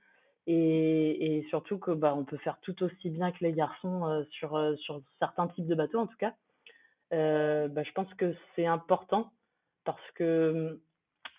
et, 0.47 1.45
surtout 1.51 1.79
que 1.79 1.91
bah, 1.91 2.15
on 2.17 2.25
peut 2.25 2.39
faire 2.39 2.59
tout 2.63 2.83
aussi 2.83 3.11
bien 3.11 3.31
que 3.33 3.45
les 3.45 3.53
garçons 3.53 4.07
euh, 4.07 4.25
sur, 4.31 4.57
euh, 4.57 4.75
sur 4.77 5.01
certains 5.19 5.49
types 5.49 5.67
de 5.67 5.75
bateaux 5.75 6.01
en 6.01 6.07
tout 6.07 6.17
cas. 6.17 6.35
Euh, 7.13 7.69
bah, 7.69 7.83
je 7.83 7.93
pense 7.93 8.13
que 8.15 8.35
c'est 8.57 8.67
important 8.67 9.31
parce 9.85 10.11
que 10.15 10.81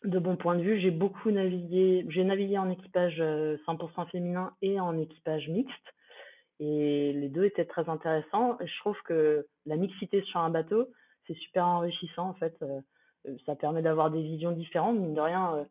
de 0.03 0.19
mon 0.19 0.35
point 0.35 0.55
de 0.55 0.61
vue, 0.61 0.79
j'ai 0.79 0.91
beaucoup 0.91 1.31
navigué, 1.31 2.05
j'ai 2.09 2.23
navigué 2.23 2.57
en 2.57 2.69
équipage 2.69 3.19
100% 3.19 3.21
euh, 3.21 4.05
féminin 4.11 4.53
et 4.61 4.79
en 4.79 4.97
équipage 4.97 5.47
mixte. 5.49 5.93
Et 6.59 7.13
les 7.13 7.29
deux 7.29 7.45
étaient 7.45 7.65
très 7.65 7.89
intéressants. 7.89 8.57
je 8.63 8.79
trouve 8.79 8.97
que 9.05 9.47
la 9.65 9.75
mixité 9.75 10.21
sur 10.23 10.39
un 10.39 10.49
bateau, 10.49 10.87
c'est 11.25 11.35
super 11.35 11.65
enrichissant 11.65 12.29
en 12.29 12.33
fait. 12.35 12.55
Ça 13.45 13.55
permet 13.55 13.81
d'avoir 13.81 14.11
des 14.11 14.21
visions 14.21 14.51
différentes. 14.51 14.97
Mine 14.97 15.15
de 15.15 15.21
rien, 15.21 15.65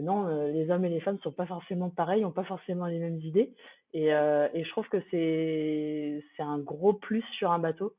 non, 0.00 0.46
les 0.46 0.70
hommes 0.70 0.84
et 0.84 0.88
les 0.88 1.00
femmes 1.00 1.18
sont 1.22 1.32
pas 1.32 1.46
forcément 1.46 1.90
pareils, 1.90 2.24
ont 2.24 2.32
pas 2.32 2.44
forcément 2.44 2.86
les 2.86 2.98
mêmes 2.98 3.20
idées. 3.20 3.52
Et, 3.92 4.06
et 4.06 4.64
je 4.64 4.70
trouve 4.70 4.88
que 4.88 5.02
c'est 5.10 6.24
c'est 6.36 6.42
un 6.42 6.58
gros 6.58 6.94
plus 6.94 7.24
sur 7.36 7.52
un 7.52 7.58
bateau. 7.58 7.94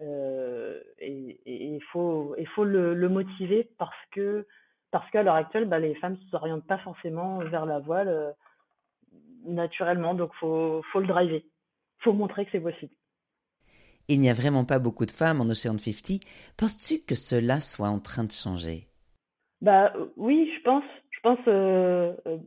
et 0.00 1.40
il 1.46 1.82
faut 1.92 2.34
faut 2.54 2.64
le, 2.64 2.94
le, 2.94 3.08
motiver 3.08 3.70
parce 3.78 3.96
que 4.12 4.46
parce 4.90 5.08
qu'à 5.10 5.22
l'heure 5.22 5.36
actuelle, 5.36 5.68
bah, 5.68 5.78
les 5.78 5.94
femmes 5.96 6.14
ne 6.20 6.30
s'orientent 6.30 6.66
pas 6.66 6.78
forcément 6.78 7.38
vers 7.38 7.66
la 7.66 7.78
voile 7.78 8.34
naturellement, 9.44 10.14
donc 10.14 10.32
faut 10.34 10.82
faut 10.92 11.00
le 11.00 11.06
driver, 11.06 11.44
faut 12.00 12.12
montrer 12.12 12.44
que 12.44 12.52
c'est 12.52 12.60
possible. 12.60 12.92
Il 14.08 14.20
n'y 14.20 14.30
a 14.30 14.34
vraiment 14.34 14.64
pas 14.64 14.78
beaucoup 14.78 15.04
de 15.04 15.10
femmes 15.10 15.42
en 15.42 15.50
Ocean 15.50 15.76
50. 15.78 16.22
Penses-tu 16.56 17.04
que 17.04 17.14
cela 17.14 17.60
soit 17.60 17.88
en 17.88 18.00
train 18.00 18.24
de 18.24 18.32
changer? 18.32 18.86
Bah 19.60 19.92
oui, 20.16 20.50
je 20.56 20.62
pense. 20.62 20.84
Je 21.18 21.22
pense 21.22 21.38
euh, 21.48 22.14
euh, 22.28 22.38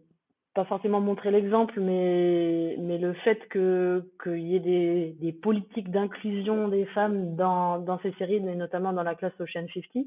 pas 0.53 0.63
forcément 0.63 1.01
montrer 1.01 1.29
l'exemple, 1.29 1.77
mais 1.81 2.77
mais 2.79 2.97
le 2.97 3.11
fait 3.13 3.49
que 3.49 4.05
qu'il 4.23 4.39
y 4.47 4.55
ait 4.55 4.59
des, 4.59 5.15
des 5.19 5.33
politiques 5.33 5.91
d'inclusion 5.91 6.69
des 6.69 6.85
femmes 6.85 7.35
dans 7.35 7.79
dans 7.79 7.99
ces 7.99 8.13
séries, 8.13 8.35
et 8.35 8.55
notamment 8.55 8.93
dans 8.93 9.03
la 9.03 9.15
classe 9.15 9.33
Ocean 9.41 9.67
50, 9.73 10.05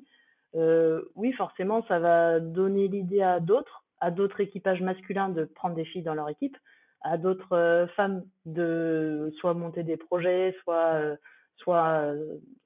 euh, 0.56 1.02
oui, 1.14 1.33
forcément, 1.33 1.85
ça 1.88 1.99
va 1.99 2.40
donner 2.40 2.88
l'idée 2.88 3.21
à 3.21 3.38
d'autres, 3.38 3.85
à 4.00 4.11
d'autres 4.11 4.40
équipages 4.40 4.80
masculins 4.80 5.28
de 5.28 5.44
prendre 5.44 5.75
des 5.75 5.85
filles 5.85 6.02
dans 6.02 6.14
leur 6.14 6.30
équipe, 6.30 6.56
à 7.02 7.18
d'autres 7.18 7.87
femmes 7.97 8.23
de 8.47 9.30
soit 9.40 9.52
monter 9.52 9.83
des 9.83 9.99
projets, 9.99 10.56
soit 10.62 11.18
soit 11.59 12.14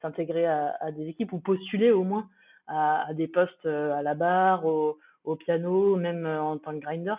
s'intégrer 0.00 0.46
à, 0.46 0.92
des 0.92 1.08
équipes 1.08 1.32
ou 1.32 1.40
postuler 1.40 1.90
au 1.90 2.04
moins 2.04 2.28
à, 2.68 3.08
des 3.14 3.26
postes 3.26 3.66
à 3.66 4.02
la 4.02 4.14
barre, 4.14 4.64
au, 5.28 5.36
piano, 5.36 5.96
même 5.96 6.26
euh, 6.26 6.40
en 6.40 6.58
tant 6.58 6.72
que 6.72 6.80
grinder, 6.80 7.14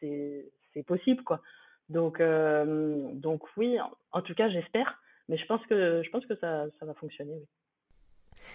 c'est 0.00 0.82
possible 0.86 1.22
quoi. 1.22 1.40
Donc 1.88 2.20
donc 2.20 3.42
oui, 3.56 3.78
en, 4.12 4.22
tout 4.22 4.34
cas 4.34 4.48
j'espère, 4.48 5.00
mais 5.28 5.36
je 5.36 5.46
pense 5.46 5.64
que 5.66 6.02
je 6.02 6.10
pense 6.10 6.26
que 6.26 6.34
ça 6.36 6.66
ça 6.78 6.86
va 6.86 6.94
fonctionner. 6.94 7.34
Oui. 7.34 7.46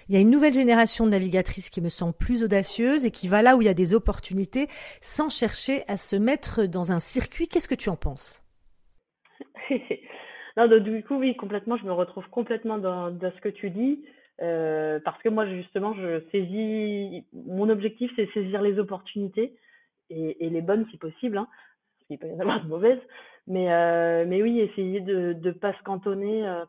Il 0.08 0.15
y 0.15 0.18
a 0.18 0.22
une 0.22 0.32
nouvelle 0.32 0.53
génération 0.53 1.06
de 1.06 1.12
navigatrices 1.12 1.70
qui 1.70 1.82
me 1.82 1.89
semble 1.89 2.13
plus 2.13 2.44
audacieuse 2.44 3.06
et 3.06 3.12
qui 3.12 3.27
va 3.27 3.41
là 3.41 3.56
où 3.56 3.62
il 3.62 3.65
y 3.65 3.70
a 3.70 3.74
des 3.74 3.94
opportunités 3.94 4.68
sans 5.01 5.29
chercher 5.29 5.84
à 5.88 5.98
se 5.98 6.15
mettre 6.15 6.65
dans 6.65 6.91
un 6.91 7.00
circuit. 7.00 7.48
Qu'est-ce 7.48 7.68
que 7.68 7.75
tu 7.75 7.89
en 7.89 7.96
penses? 7.96 8.44
Non, 10.58 10.68
du 10.77 11.03
coup, 11.06 11.15
oui, 11.15 11.38
complètement, 11.38 11.77
je 11.77 11.86
me 11.86 11.94
retrouve 11.94 12.27
complètement 12.32 12.77
dans, 12.77 13.12
dans 13.12 13.32
ce 13.32 13.39
que 13.39 13.48
tu 13.48 13.70
dis. 13.70 14.03
Euh, 14.41 15.00
parce 15.03 15.22
que 15.22 15.29
moi, 15.29 15.46
justement, 15.48 15.93
je 15.93 16.22
saisis. 16.31 17.25
Mon 17.34 17.69
objectif, 17.69 18.12
c'est 18.15 18.31
saisir 18.34 18.62
les 18.62 18.79
opportunités 18.79 19.55
et, 20.10 20.50
les 20.50 20.62
bonnes 20.62 20.88
si 20.89 20.98
possible, 20.98 21.38
hein, 21.38 21.48
parce 21.98 22.08
qu'il 22.08 22.17
peut 22.17 22.27
y 22.27 22.41
avoir 22.41 22.63
de 22.63 22.67
mauvaises. 22.67 23.01
Mais, 23.48 23.72
euh, 23.72 24.25
oui, 24.25 24.60
essayer 24.60 25.01
de 25.01 25.51
pas 25.51 25.74
se 25.74 25.84
cantonner. 25.84 26.48
Euh, 26.48 26.65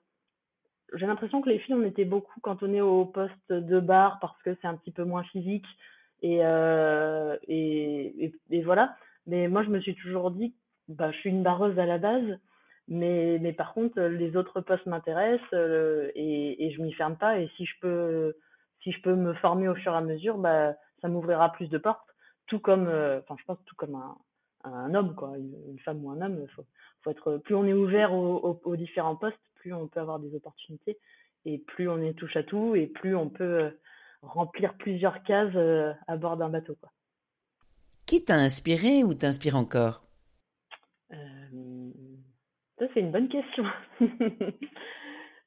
J'ai 0.94 1.06
l'impression 1.06 1.40
que 1.40 1.48
les 1.48 1.58
filles, 1.60 1.74
on 1.74 1.84
était 1.84 2.04
beaucoup 2.04 2.40
cantonnées 2.40 2.80
au 2.80 3.04
poste 3.04 3.52
de 3.52 3.80
bar 3.80 4.18
parce 4.20 4.40
que 4.42 4.56
c'est 4.60 4.68
un 4.68 4.76
petit 4.76 4.90
peu 4.92 5.04
moins 5.04 5.24
physique. 5.24 5.66
Et, 6.22 6.38
voilà. 8.64 8.96
Mais 9.26 9.48
moi, 9.48 9.62
je 9.62 9.68
me 9.70 9.80
suis 9.80 9.94
toujours 9.94 10.30
dit, 10.32 10.54
bah, 10.88 11.12
je 11.12 11.18
suis 11.18 11.30
une 11.30 11.42
barreuse 11.42 11.78
à 11.78 11.86
la 11.86 11.98
base. 11.98 12.38
Mais, 12.90 13.38
mais 13.40 13.52
par 13.52 13.72
contre, 13.72 14.00
les 14.00 14.36
autres 14.36 14.60
postes 14.60 14.86
m'intéressent 14.86 15.48
euh, 15.54 16.10
et, 16.16 16.66
et 16.66 16.72
je 16.72 16.82
m'y 16.82 16.92
ferme 16.92 17.16
pas. 17.16 17.38
Et 17.38 17.48
si 17.56 17.64
je 17.64 17.74
peux, 17.80 18.36
si 18.82 18.90
je 18.90 19.00
peux 19.00 19.14
me 19.14 19.32
former 19.34 19.68
au 19.68 19.76
fur 19.76 19.92
et 19.92 19.96
à 19.96 20.00
mesure, 20.00 20.38
bah, 20.38 20.74
ça 21.00 21.08
m'ouvrira 21.08 21.52
plus 21.52 21.68
de 21.68 21.78
portes. 21.78 22.04
Tout 22.48 22.58
comme, 22.58 22.88
euh, 22.88 23.20
enfin, 23.20 23.36
je 23.38 23.44
pense 23.44 23.58
tout 23.64 23.76
comme 23.76 23.94
un, 23.94 24.18
un 24.64 24.92
homme, 24.94 25.14
quoi, 25.14 25.34
une, 25.38 25.78
femme 25.84 26.04
ou 26.04 26.10
un 26.10 26.20
homme. 26.20 26.44
Faut, 26.56 26.66
faut 27.02 27.10
être, 27.12 27.36
plus 27.38 27.54
on 27.54 27.64
est 27.64 27.72
ouvert 27.72 28.12
aux, 28.12 28.60
aux, 28.64 28.76
différents 28.76 29.14
postes, 29.14 29.38
plus 29.54 29.72
on 29.72 29.86
peut 29.86 30.00
avoir 30.00 30.18
des 30.18 30.34
opportunités 30.34 30.98
et 31.44 31.58
plus 31.58 31.88
on 31.88 32.02
est 32.02 32.14
touche 32.14 32.36
à 32.36 32.42
tout 32.42 32.74
et 32.74 32.88
plus 32.88 33.14
on 33.14 33.28
peut 33.28 33.44
euh, 33.44 33.70
remplir 34.22 34.74
plusieurs 34.74 35.22
cases 35.22 35.56
à 36.08 36.16
bord 36.16 36.36
d'un 36.36 36.48
bateau, 36.48 36.74
quoi. 36.80 36.90
Qui 38.04 38.24
t'a 38.24 38.34
inspiré 38.34 39.04
ou 39.04 39.14
t'inspire 39.14 39.54
encore? 39.54 40.02
C'est 42.92 43.00
une 43.00 43.10
bonne 43.10 43.28
question. 43.28 43.64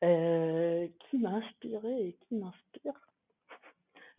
euh, 0.04 0.88
qui 1.00 1.18
m'a 1.18 1.30
inspiré 1.30 2.08
et 2.08 2.18
qui 2.28 2.36
m'inspire? 2.36 2.94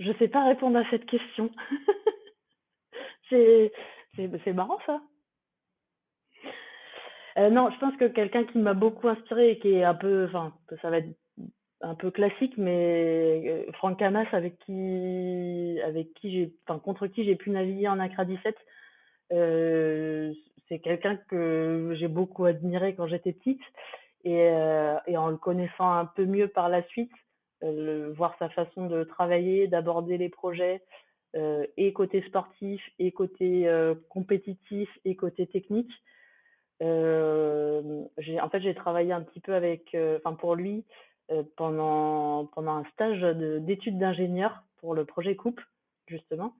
Je 0.00 0.12
sais 0.18 0.28
pas 0.28 0.44
répondre 0.44 0.78
à 0.78 0.90
cette 0.90 1.06
question. 1.06 1.50
c'est, 3.30 3.73
marrant 4.52 4.78
ça. 4.87 5.00
Euh, 7.38 7.50
non, 7.50 7.71
je 7.71 7.78
pense 7.78 7.97
que 7.97 8.06
quelqu'un 8.06 8.44
qui 8.44 8.59
m'a 8.59 8.75
beaucoup 8.75 9.09
inspiré 9.09 9.50
et 9.50 9.59
qui 9.59 9.73
est 9.73 9.85
un 9.85 9.94
peu, 9.94 10.26
enfin, 10.26 10.54
ça 10.83 10.90
va 10.90 10.99
être 10.99 11.16
un 11.80 11.94
peu 11.94 12.11
classique, 12.11 12.54
mais 12.56 13.42
euh, 13.47 13.73
Franck 13.73 13.99
Camas 13.99 14.26
avec 14.33 14.59
qui, 14.61 15.78
avec 15.85 16.12
qui 16.14 16.33
j'ai, 16.33 16.54
contre 16.83 17.06
qui 17.09 17.25
j'ai 17.25 17.37
pu 17.37 17.50
naviguer 17.50 17.88
en 17.88 18.00
Accra 18.00 18.25
17. 18.25 18.56
Euh, 19.33 20.33
c'est 20.75 20.81
quelqu'un 20.81 21.16
que 21.28 21.95
j'ai 22.00 22.09
beaucoup 22.09 22.47
admiré 22.47 22.97
quand 22.97 23.07
j'étais 23.07 23.33
petite 23.33 23.62
et, 24.25 24.49
euh, 24.49 24.97
en 25.16 25.28
le 25.28 25.37
connaissant 25.37 25.93
un 25.93 26.04
peu 26.04 26.25
mieux 26.25 26.49
par 26.49 26.69
la 26.69 26.83
suite, 26.88 27.12
euh, 27.62 28.12
voir 28.16 28.35
sa 28.40 28.49
façon 28.49 28.87
de 28.87 29.04
travailler, 29.04 29.69
d'aborder 29.69 30.19
les 30.19 30.28
projets, 30.28 30.83
euh, 31.37 31.64
et 31.76 31.93
côté 31.93 32.23
sportif, 32.23 32.83
et 32.99 33.12
côté 33.12 33.71
compétitif, 34.09 34.88
et 35.04 35.14
côté 35.14 35.47
technique. 35.47 35.93
En 36.81 38.49
fait, 38.50 38.61
j'ai 38.61 38.75
travaillé 38.75 39.12
un 39.12 39.23
petit 39.23 39.40
peu 39.40 39.54
avec, 39.54 39.97
enfin 40.16 40.35
pour 40.35 40.57
lui, 40.57 40.85
pendant 41.57 42.47
pendant 42.47 42.78
un 42.78 42.85
stage 42.93 43.21
d'études 43.62 43.99
d'ingénieur 43.99 44.64
pour 44.78 44.95
le 44.95 45.04
projet 45.04 45.37
Coupe 45.37 45.61
justement. 46.09 46.54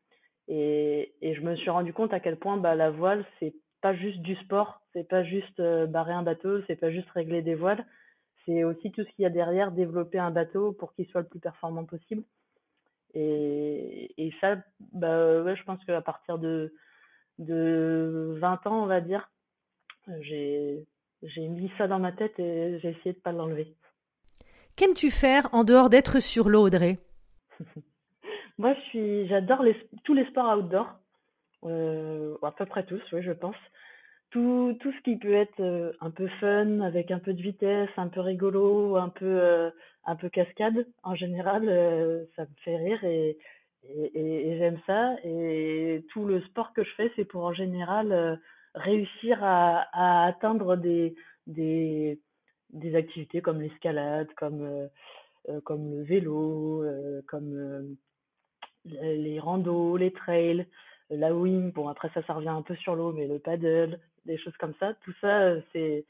Et, 0.47 1.15
et, 1.23 1.35
je 1.35 1.41
me 1.41 1.57
suis 1.57 1.71
rendu 1.71 1.93
compte 1.95 2.13
à 2.13 2.21
quel 2.21 2.39
point 2.39 2.59
bah, 2.59 2.75
la 2.75 2.91
voile, 2.91 3.25
c'est 3.41 3.55
pas 3.85 3.95
juste 3.95 4.21
du 4.21 4.35
sport, 4.37 4.81
c'est 4.95 5.07
pas 5.07 5.23
juste 5.25 5.61
euh, 5.61 5.85
barrer 5.85 6.15
un 6.15 6.23
bateau, 6.23 6.63
c'est 6.67 6.77
pas 6.77 6.91
juste 6.91 7.11
régler 7.11 7.43
des 7.43 7.55
voiles, 7.55 7.85
c'est 8.47 8.65
aussi 8.65 8.91
tout 8.91 9.05
ce 9.05 9.11
qu'il 9.11 9.25
y 9.25 9.27
a 9.27 9.31
derrière, 9.31 9.73
développer 9.73 10.19
un 10.19 10.31
bateau 10.31 10.73
pour 10.73 10.95
qu'il 10.95 11.07
soit 11.09 11.21
le 11.21 11.27
plus 11.27 11.39
performant 11.39 11.85
possible. 11.85 12.23
Et, 13.13 14.11
et 14.17 14.33
ça, 14.41 14.57
bah, 14.95 15.43
ouais, 15.43 15.55
je 15.55 15.63
pense 15.65 15.85
qu'à 15.85 16.01
partir 16.01 16.39
de, 16.39 16.73
de 17.39 18.35
20 18.41 18.67
ans, 18.69 18.85
on 18.85 18.87
va 18.87 19.03
dire, 19.03 19.31
j'ai, 20.23 20.87
mis 21.37 21.71
ça 21.77 21.87
dans 21.87 21.99
ma 21.99 22.13
tête 22.13 22.39
et 22.39 22.79
j'ai 22.81 22.89
essayé 22.89 23.13
de 23.13 23.21
pas 23.21 23.33
l'enlever. 23.33 23.77
Qu'aimes-tu 24.77 25.11
faire 25.11 25.51
en 25.53 25.63
dehors 25.63 25.91
d'être 25.91 26.21
sur 26.21 26.49
l'eau, 26.49 26.69
Audrey? 26.69 27.01
Moi, 28.57 28.75
j'adore 28.95 29.63
les, 29.63 29.77
tous 30.05 30.15
les 30.15 30.25
sports 30.31 30.57
outdoor. 30.57 30.87
Euh, 31.67 32.37
à 32.43 32.53
peu 32.53 32.67
près 32.67 32.85
tous, 32.85 33.03
oui, 33.13 33.23
je 33.23 33.33
pense. 33.33 33.57
Tout, 34.31 34.77
tout 34.81 34.93
ce 34.93 35.01
qui 35.03 35.17
peut 35.17 35.33
être 35.33 35.61
euh, 35.61 35.93
un 36.01 36.11
peu 36.11 36.29
fun, 36.41 36.81
avec 36.81 37.11
un 37.11 37.19
peu 37.19 37.33
de 37.33 37.43
vitesse, 37.43 37.91
un 37.97 38.09
peu 38.09 38.21
rigolo, 38.21 38.97
un 38.97 39.09
peu, 39.09 39.25
euh, 39.25 39.71
un 40.07 40.17
peu 40.17 40.29
cascade, 40.29 40.87
en 41.03 41.15
général, 41.15 41.65
ça 42.37 42.43
me 42.43 42.55
fait 42.65 42.77
rire 42.77 43.05
et, 43.05 43.39
j'aime 44.59 44.81
ça. 44.87 45.15
Et 45.25 46.05
tout 46.11 46.27
le 46.27 46.41
sport 46.43 46.73
que 46.73 46.85
je 46.85 46.91
fais, 46.97 47.13
c'est 47.17 47.25
pour 47.25 47.45
en 47.45 47.53
général 47.53 48.41
réussir 48.75 49.39
à, 49.43 50.27
atteindre 50.27 50.77
des, 50.77 51.15
des, 51.47 52.21
des 52.71 52.95
activités 52.97 53.41
comme 53.41 53.61
l'escalade, 53.61 54.29
comme, 54.37 54.89
comme 55.65 55.91
le 55.91 56.03
vélo, 56.03 56.85
comme 57.29 57.97
les 58.85 59.39
randos, 59.41 59.97
les 59.97 60.13
trails 60.13 60.67
la 61.11 61.35
wing, 61.35 61.73
bon 61.73 61.89
après 61.89 62.11
ça, 62.15 62.23
ça 62.23 62.35
revient 62.35 62.49
un 62.49 62.63
peu 62.63 62.75
sur 62.77 62.95
l'eau, 62.95 63.13
mais 63.13 63.27
le 63.27 63.39
paddle, 63.39 63.99
des 64.27 64.39
choses 64.39 64.57
comme 64.59 64.75
ça, 64.81 64.95
tout 65.05 65.13
ça, 65.21 65.43
euh, 65.43 65.61
c'est 65.73 66.05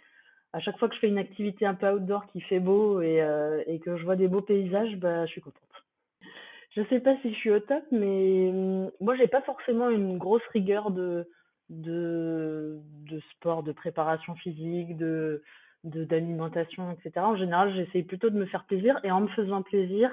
à 0.53 0.61
chaque 0.61 0.79
fois 0.79 0.89
que 0.89 0.95
je 0.95 1.01
fais 1.01 1.09
une 1.09 1.19
activité 1.19 1.67
un 1.67 1.75
peu 1.75 1.91
outdoor 1.91 2.27
qui 2.29 2.41
fait 2.41 2.61
beau 2.61 3.01
et, 3.01 3.21
euh, 3.21 3.63
et 3.67 3.81
que 3.81 3.97
je 3.97 4.05
vois 4.05 4.17
des 4.17 4.29
beaux 4.29 4.41
paysages, 4.41 4.97
bah 4.97 5.27
je 5.27 5.33
suis 5.33 5.41
contente. 5.41 5.63
Je 6.71 6.83
sais 6.89 7.01
pas 7.01 7.17
si 7.23 7.33
je 7.33 7.39
suis 7.39 7.51
au 7.51 7.61
top, 7.61 7.85
mais 7.93 8.51
hum, 8.51 8.91
moi 9.01 9.17
j'ai 9.17 9.29
pas 9.29 9.43
forcément 9.43 9.91
une 9.91 10.19
grosse 10.19 10.47
rigueur 10.53 10.91
de 10.91 11.29
de, 11.71 12.79
de 13.09 13.21
sport, 13.33 13.63
de 13.63 13.73
préparation 13.73 14.35
physique, 14.35 14.97
de 14.97 15.43
d'alimentation, 15.85 16.91
etc. 16.93 17.13
En 17.27 17.37
général, 17.37 17.75
j'essaye 17.75 18.05
plutôt 18.05 18.31
de 18.31 18.39
me 18.39 18.47
faire 18.47 18.65
plaisir 18.65 18.99
et 19.05 19.11
en 19.11 19.21
me 19.21 19.29
faisant 19.29 19.61
plaisir, 19.61 20.11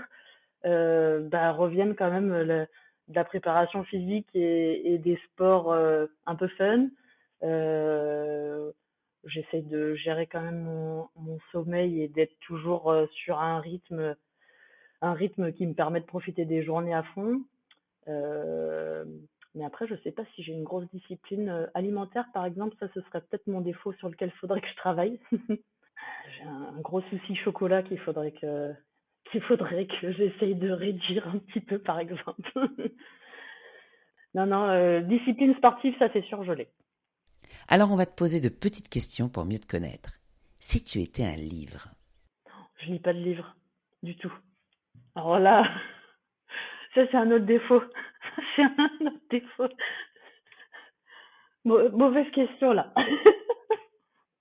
euh, 0.65 1.21
bah, 1.29 1.53
reviennent 1.53 1.95
quand 1.95 2.11
même 2.11 2.67
de 3.11 3.15
la 3.15 3.23
préparation 3.23 3.83
physique 3.83 4.27
et, 4.33 4.97
des 4.97 5.19
sports 5.25 5.71
euh, 5.71 6.07
un 6.25 6.35
peu 6.35 6.47
fun. 6.49 6.87
Euh, 7.43 8.71
J'essaie 9.23 9.61
de 9.61 9.93
gérer 9.93 10.25
quand 10.25 10.41
même 10.41 10.63
mon, 10.63 11.37
sommeil 11.51 12.01
et 12.01 12.07
d'être 12.07 12.35
toujours 12.39 12.89
euh, 12.89 13.05
sur 13.13 13.39
un 13.39 13.59
rythme, 13.59 14.15
un 15.01 15.13
rythme 15.13 15.51
qui 15.51 15.67
me 15.67 15.75
permet 15.75 16.01
de 16.01 16.05
profiter 16.05 16.43
des 16.43 16.63
journées 16.63 16.95
à 16.95 17.03
fond. 17.03 17.43
mais 18.07 19.63
après, 19.63 19.85
je 19.87 19.95
sais 20.03 20.11
pas 20.11 20.23
si 20.33 20.41
j'ai 20.41 20.53
une 20.53 20.63
grosse 20.63 20.89
discipline 20.91 21.69
alimentaire, 21.75 22.25
par 22.33 22.45
exemple. 22.45 22.75
Ça, 22.79 22.87
ce 22.95 23.01
serait 23.01 23.21
peut-être 23.21 23.45
mon 23.45 23.61
défaut 23.61 23.93
sur 23.93 24.09
lequel 24.09 24.29
il 24.29 24.39
faudrait 24.39 24.61
que 24.61 24.69
je 24.69 24.75
travaille. 24.77 25.19
j'ai 25.31 26.43
un, 26.43 26.79
gros 26.81 27.01
souci 27.01 27.35
chocolat 27.35 27.83
qu'il 27.83 27.99
faudrait 27.99 28.31
que 28.31 28.73
qu'il 29.31 29.41
faudrait 29.43 29.87
que 29.87 30.11
j'essaye 30.11 30.55
de 30.55 30.71
réduire 30.71 31.27
un 31.27 31.39
petit 31.39 31.61
peu, 31.61 31.79
par 31.79 31.99
exemple. 31.99 32.41
non, 34.33 34.45
non, 34.45 35.01
discipline 35.01 35.55
sportive, 35.55 35.95
ça 35.99 36.09
c'est 36.13 36.25
sûr, 36.25 36.43
je 36.43 36.51
l'ai. 36.51 36.67
Alors 37.67 37.91
on 37.91 37.95
va 37.95 38.05
te 38.05 38.15
poser 38.15 38.41
de 38.41 38.49
petites 38.49 38.89
questions 38.89 39.29
pour 39.29 39.45
mieux 39.45 39.59
te 39.59 39.67
connaître. 39.67 40.19
Si 40.59 40.83
tu 40.83 40.99
étais 40.99 41.23
un 41.23 41.37
livre. 41.37 41.87
Je 42.79 42.91
lis 42.91 42.99
pas 42.99 43.13
de 43.13 43.19
livre, 43.19 43.55
du 44.03 44.15
tout. 44.17 44.33
Alors 45.15 45.39
là, 45.39 45.63
ça 46.95 47.01
c'est 47.09 47.17
un 47.17 47.31
autre 47.31 47.45
défaut. 47.45 47.81
c'est 48.55 48.63
un 48.63 49.07
autre 49.07 49.25
défaut. 49.29 49.69
mauvaise 51.65 52.29
question 52.31 52.73
là. 52.73 52.93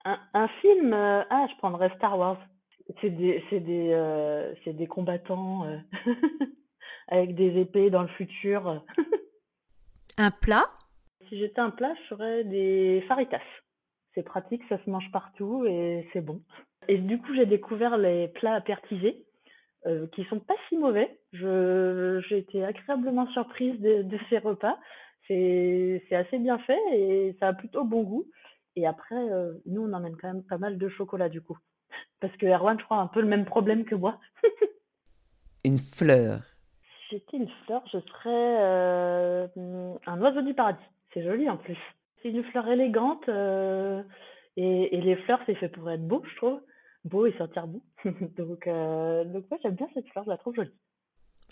un, 0.04 0.48
film, 0.60 0.92
euh, 0.92 1.22
ah 1.30 1.46
je 1.50 1.56
prendrais 1.58 1.94
Star 1.96 2.18
Wars. 2.18 2.38
C'est 3.00 3.10
des, 3.10 3.42
c'est 3.50 3.60
des, 3.60 3.90
euh, 3.92 4.54
c'est 4.64 4.72
des 4.72 4.86
combattants 4.86 5.64
euh, 5.64 5.76
avec 7.08 7.34
des 7.34 7.60
épées 7.60 7.90
dans 7.90 8.02
le 8.02 8.08
futur. 8.08 8.82
un 10.16 10.30
plat? 10.30 10.70
Si 11.28 11.38
j'étais 11.38 11.60
un 11.60 11.70
plat, 11.70 11.94
je 11.94 12.14
ferais 12.14 12.44
des 12.44 13.04
faritas. 13.06 13.40
C'est 14.14 14.22
pratique, 14.22 14.62
ça 14.68 14.82
se 14.84 14.90
mange 14.90 15.10
partout 15.12 15.64
et 15.66 16.08
c'est 16.12 16.20
bon. 16.20 16.42
Et 16.88 16.98
du 16.98 17.18
coup, 17.18 17.34
j'ai 17.34 17.46
découvert 17.46 17.96
les 17.96 18.28
plats 18.28 18.54
apertisés 18.54 19.24
euh, 19.86 20.06
qui 20.08 20.24
sont 20.24 20.40
pas 20.40 20.54
si 20.68 20.76
mauvais. 20.76 21.18
j'ai 21.32 22.38
été 22.38 22.64
agréablement 22.64 23.26
surprise 23.28 23.80
de, 23.80 24.18
ces 24.28 24.38
repas. 24.38 24.78
C'est, 25.28 26.02
assez 26.10 26.38
bien 26.38 26.58
fait 26.58 26.80
et 26.92 27.36
ça 27.38 27.48
a 27.48 27.52
plutôt 27.52 27.84
bon 27.84 28.02
goût. 28.02 28.26
Et 28.76 28.86
après, 28.86 29.30
euh, 29.30 29.54
nous, 29.66 29.82
on 29.82 29.92
emmène 29.92 30.16
quand 30.16 30.32
même 30.32 30.42
pas 30.42 30.58
mal 30.58 30.78
de 30.78 30.88
chocolat 30.88 31.28
du 31.28 31.40
coup. 31.40 31.56
Parce 32.20 32.36
que 32.36 32.46
Erwan, 32.46 32.78
je 32.78 32.84
crois, 32.84 32.98
a 32.98 33.00
un 33.00 33.06
peu 33.06 33.20
le 33.20 33.26
même 33.26 33.44
problème 33.44 33.84
que 33.84 33.94
moi. 33.94 34.18
une 35.64 35.78
fleur. 35.78 36.40
Si 36.82 37.16
j'étais 37.16 37.36
une 37.36 37.50
fleur, 37.64 37.82
je 37.92 37.98
serais 37.98 38.56
euh, 38.60 39.48
un 40.06 40.20
oiseau 40.20 40.42
du 40.42 40.54
paradis. 40.54 40.78
C'est 41.12 41.22
joli 41.22 41.48
en 41.48 41.56
plus. 41.56 41.78
C'est 42.22 42.28
une 42.28 42.44
fleur 42.44 42.68
élégante 42.68 43.28
euh, 43.28 44.02
et, 44.56 45.00
les 45.00 45.16
fleurs, 45.16 45.40
c'est 45.46 45.54
fait 45.54 45.68
pour 45.68 45.90
être 45.90 46.06
beau, 46.06 46.22
je 46.30 46.36
trouve. 46.36 46.60
Beau 47.04 47.26
et 47.26 47.32
sentir 47.38 47.66
bon. 47.66 47.80
donc, 48.36 48.66
euh, 48.66 49.24
donc 49.24 49.44
ouais, 49.50 49.58
j'aime 49.62 49.74
bien 49.74 49.88
cette 49.94 50.08
fleur, 50.08 50.24
je 50.24 50.30
la 50.30 50.36
trouve 50.36 50.54
jolie. 50.54 50.74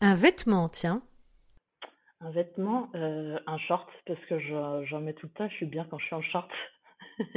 Un 0.01 0.15
vêtement, 0.15 0.69
tiens. 0.69 1.03
Un 2.21 2.31
vêtement, 2.31 2.91
euh, 2.95 3.39
un 3.47 3.59
short, 3.59 3.89
parce 4.07 4.21
que 4.27 4.39
j'en 4.39 5.01
mets 5.01 5.15
tout 5.15 5.27
le 5.27 5.33
temps, 5.33 5.49
je 5.49 5.55
suis 5.55 5.67
bien 5.67 5.87
quand 5.89 5.99
je 5.99 6.07
suis 6.07 6.15
en 6.15 6.23
short. 6.23 6.51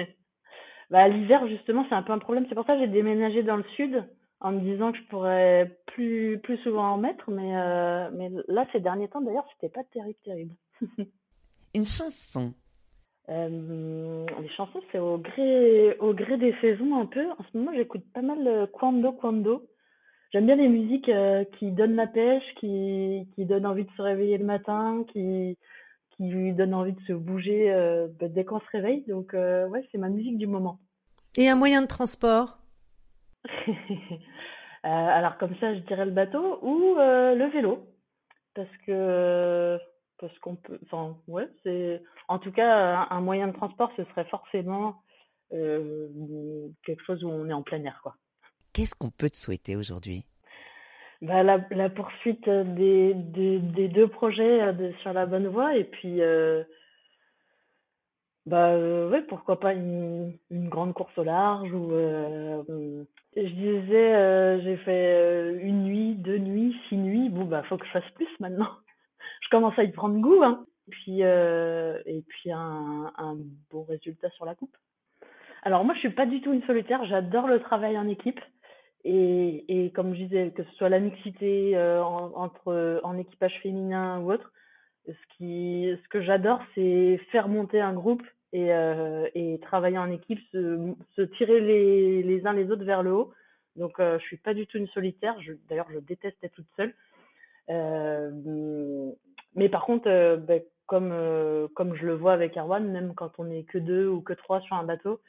bah, 0.92 1.08
l'hiver, 1.08 1.48
justement, 1.48 1.86
c'est 1.90 1.96
un 1.96 2.04
peu 2.04 2.14
un 2.14 2.20
problème. 2.20 2.46
C'est 2.48 2.56
pour 2.56 2.66
ça 2.66 2.76
que 2.76 2.82
j'ai 2.82 2.88
déménagé 2.88 3.42
dans 3.42 3.58
le 3.58 3.66
sud 3.76 4.04
en 4.40 4.52
me 4.52 4.60
disant 4.60 4.92
que 4.92 5.00
je 5.00 5.04
pourrais 5.06 5.78
plus, 5.88 6.40
plus 6.44 6.58
souvent 6.58 6.94
en 6.94 6.98
mettre. 6.98 7.32
Mais, 7.32 7.52
mais 8.12 8.30
là, 8.48 8.68
ces 8.72 8.80
derniers 8.80 9.08
temps, 9.08 9.22
d'ailleurs, 9.22 9.48
c'était 9.54 9.74
pas 9.74 9.84
terrible, 9.86 10.20
terrible. 10.24 10.56
Une 11.74 11.86
chanson. 11.86 12.54
Euh, 13.30 14.26
les 14.42 14.50
chansons, 14.50 14.82
c'est 14.92 15.00
au 15.00 15.18
gré, 15.18 15.96
au 16.00 16.14
gré 16.14 16.38
des 16.38 16.54
saisons 16.60 17.00
un 17.00 17.06
peu. 17.06 17.26
En 17.32 17.44
ce 17.52 17.58
moment, 17.58 17.72
j'écoute 17.74 18.04
pas 18.14 18.22
mal 18.22 18.46
euh, 18.48 18.68
Quando 18.68 19.12
Quando. 19.14 19.68
J'aime 20.34 20.46
bien 20.46 20.56
les 20.56 20.70
musiques 20.70 21.10
euh, 21.10 21.44
qui 21.58 21.72
donnent 21.72 21.96
la 21.96 22.08
pêche, 22.08 22.44
qui, 22.60 23.28
qui 23.36 23.46
donnent 23.46 23.66
envie 23.66 23.84
de 23.84 23.92
se 23.96 24.02
réveiller 24.02 24.38
le 24.38 24.46
matin, 24.46 25.06
qui, 25.12 25.58
qui 26.22 26.30
lui 26.30 26.54
donnent 26.54 26.76
envie 26.76 26.94
de 26.94 27.02
se 27.02 27.14
bouger 27.14 27.74
bah, 28.20 28.28
dès 28.28 28.46
qu'on 28.46 28.60
se 28.60 28.70
réveille. 28.72 29.04
Donc, 29.08 29.34
ouais, 29.34 29.88
c'est 29.92 29.98
ma 29.98 30.10
musique 30.10 30.38
du 30.38 30.46
moment. 30.46 30.80
Et 31.36 31.50
un 31.50 31.56
moyen 31.56 31.82
de 31.82 31.88
transport? 31.88 32.60
Alors, 34.84 35.38
comme 35.40 35.56
ça, 35.60 35.74
je 35.74 35.80
dirais 35.80 36.06
le 36.06 36.12
bateau 36.12 36.60
ou 36.62 36.96
le 36.96 37.52
vélo. 37.52 37.88
Parce 38.54 38.70
que 38.86 39.80
parce 40.20 40.38
qu'on 40.40 40.56
peut 40.56 40.80
enfin 40.86 41.18
ouais 41.28 41.48
c'est 41.64 42.00
en 42.28 42.38
tout 42.38 42.52
cas 42.52 43.08
un, 43.10 43.22
moyen 43.22 43.48
de 43.48 43.54
transport 43.54 43.92
ce 43.98 44.04
serait 44.04 44.26
forcément 44.26 45.02
euh, 45.52 46.68
quelque 46.86 47.04
chose 47.04 47.24
où 47.24 47.30
on 47.30 47.50
est 47.50 47.54
en 47.54 47.64
plein 47.64 47.84
air 47.84 48.00
quoi 48.04 48.16
qu'est-ce 48.74 48.96
qu'on 48.96 49.10
peut 49.10 49.30
te 49.30 49.38
souhaiter 49.38 49.76
aujourd'hui? 49.76 50.26
Bah, 51.22 51.44
la, 51.44 51.90
poursuite 51.90 52.50
des, 52.50 53.14
des, 53.14 53.88
deux 53.88 54.08
projets 54.08 54.62
euh, 54.62 54.92
sur 55.02 55.14
la 55.14 55.26
bonne 55.26 55.48
voie 55.48 55.76
et 55.76 55.84
puis 55.84 56.22
euh, 56.22 56.64
bah 58.46 58.76
pourquoi 59.30 59.60
pas 59.60 59.74
une, 59.74 60.34
une, 60.50 60.68
grande 60.68 60.94
course 60.94 61.16
au 61.18 61.24
large 61.24 61.72
ou 61.72 61.92
je 63.36 63.42
disais 63.42 64.62
j'ai 64.64 64.78
fait 64.78 65.54
une 65.62 65.84
nuit 65.84 66.16
deux 66.16 66.40
nuits 66.40 66.76
six 66.90 66.98
nuits 66.98 67.30
bon 67.30 67.46
bah 67.46 67.62
faut 67.70 67.78
que 67.78 67.86
je 67.86 67.92
fasse 67.92 68.10
plus 68.16 68.40
maintenant 68.40 68.70
je 69.42 69.50
commence 69.50 69.78
à 69.78 69.84
y 69.84 69.92
prendre 69.92 70.20
goût. 70.20 70.44
Hein. 70.44 70.66
Puis, 70.90 71.24
euh, 71.24 72.00
et 72.06 72.22
puis 72.22 72.52
un, 72.52 73.12
un, 73.18 73.38
bon 73.70 73.84
résultat 73.84 74.30
sur 74.32 74.46
la 74.46 74.56
coupe. 74.56 74.76
Alors 75.64 75.86
moi, 75.86 75.94
je 75.94 76.00
suis 76.00 76.10
pas 76.10 76.26
du 76.26 76.42
tout 76.42 76.54
une 76.54 76.64
solitaire. 76.64 77.06
J'adore 77.06 77.48
le 77.48 77.60
travail 77.60 77.98
en 77.98 78.08
équipe. 78.08 78.40
Et, 79.04 79.92
comme 79.96 80.14
je 80.14 80.24
disais, 80.24 80.52
que 80.52 80.64
ce 80.64 80.72
soit 80.76 80.90
la 80.90 81.00
mixité 81.00 81.76
euh, 81.76 82.04
entre 82.04 83.00
en 83.04 83.18
équipage 83.18 83.60
féminin 83.62 84.20
ou 84.20 84.32
autre, 84.32 84.52
ce 85.08 85.36
qui, 85.36 85.92
ce 86.04 86.10
que 86.10 86.22
j'adore, 86.22 86.62
c'est 86.76 87.20
faire 87.32 87.48
monter 87.48 87.82
un 87.82 87.94
groupe 87.94 88.24
et, 88.54 88.72
euh, 88.74 89.58
travailler 89.62 89.98
en 89.98 90.12
équipe, 90.12 90.40
se, 90.52 91.22
tirer 91.38 91.62
les, 91.62 92.46
uns 92.46 92.54
les 92.54 92.70
autres 92.72 92.84
vers 92.84 93.04
le 93.04 93.12
haut. 93.12 93.34
Donc, 93.76 94.00
euh, 94.00 94.20
je 94.20 94.26
suis 94.26 94.38
pas 94.38 94.54
du 94.54 94.68
tout 94.68 94.78
une 94.78 94.88
solitaire. 94.90 95.36
D'ailleurs, 95.70 95.88
je 95.94 96.00
déteste 96.00 96.38
être 96.44 96.54
toute 96.54 96.70
seule. 96.76 96.94
Euh, 97.70 99.12
mais 99.56 99.70
par 99.70 99.86
contre, 99.86 100.10
euh, 100.10 100.38
ben, 100.38 100.62
comme, 100.88 101.12
euh, 101.14 101.68
comme 101.76 101.96
je 101.96 102.06
le 102.06 102.14
vois 102.14 102.34
avec 102.34 102.58
Erwan, 102.58 102.90
même 102.92 103.14
quand 103.16 103.32
on 103.38 103.50
est 103.50 103.64
que 103.64 103.78
deux 103.78 104.08
ou 104.08 104.22
que 104.22 104.34
trois 104.34 104.62
sur 104.62 104.76
un 104.76 104.84
bateau, 104.84 105.22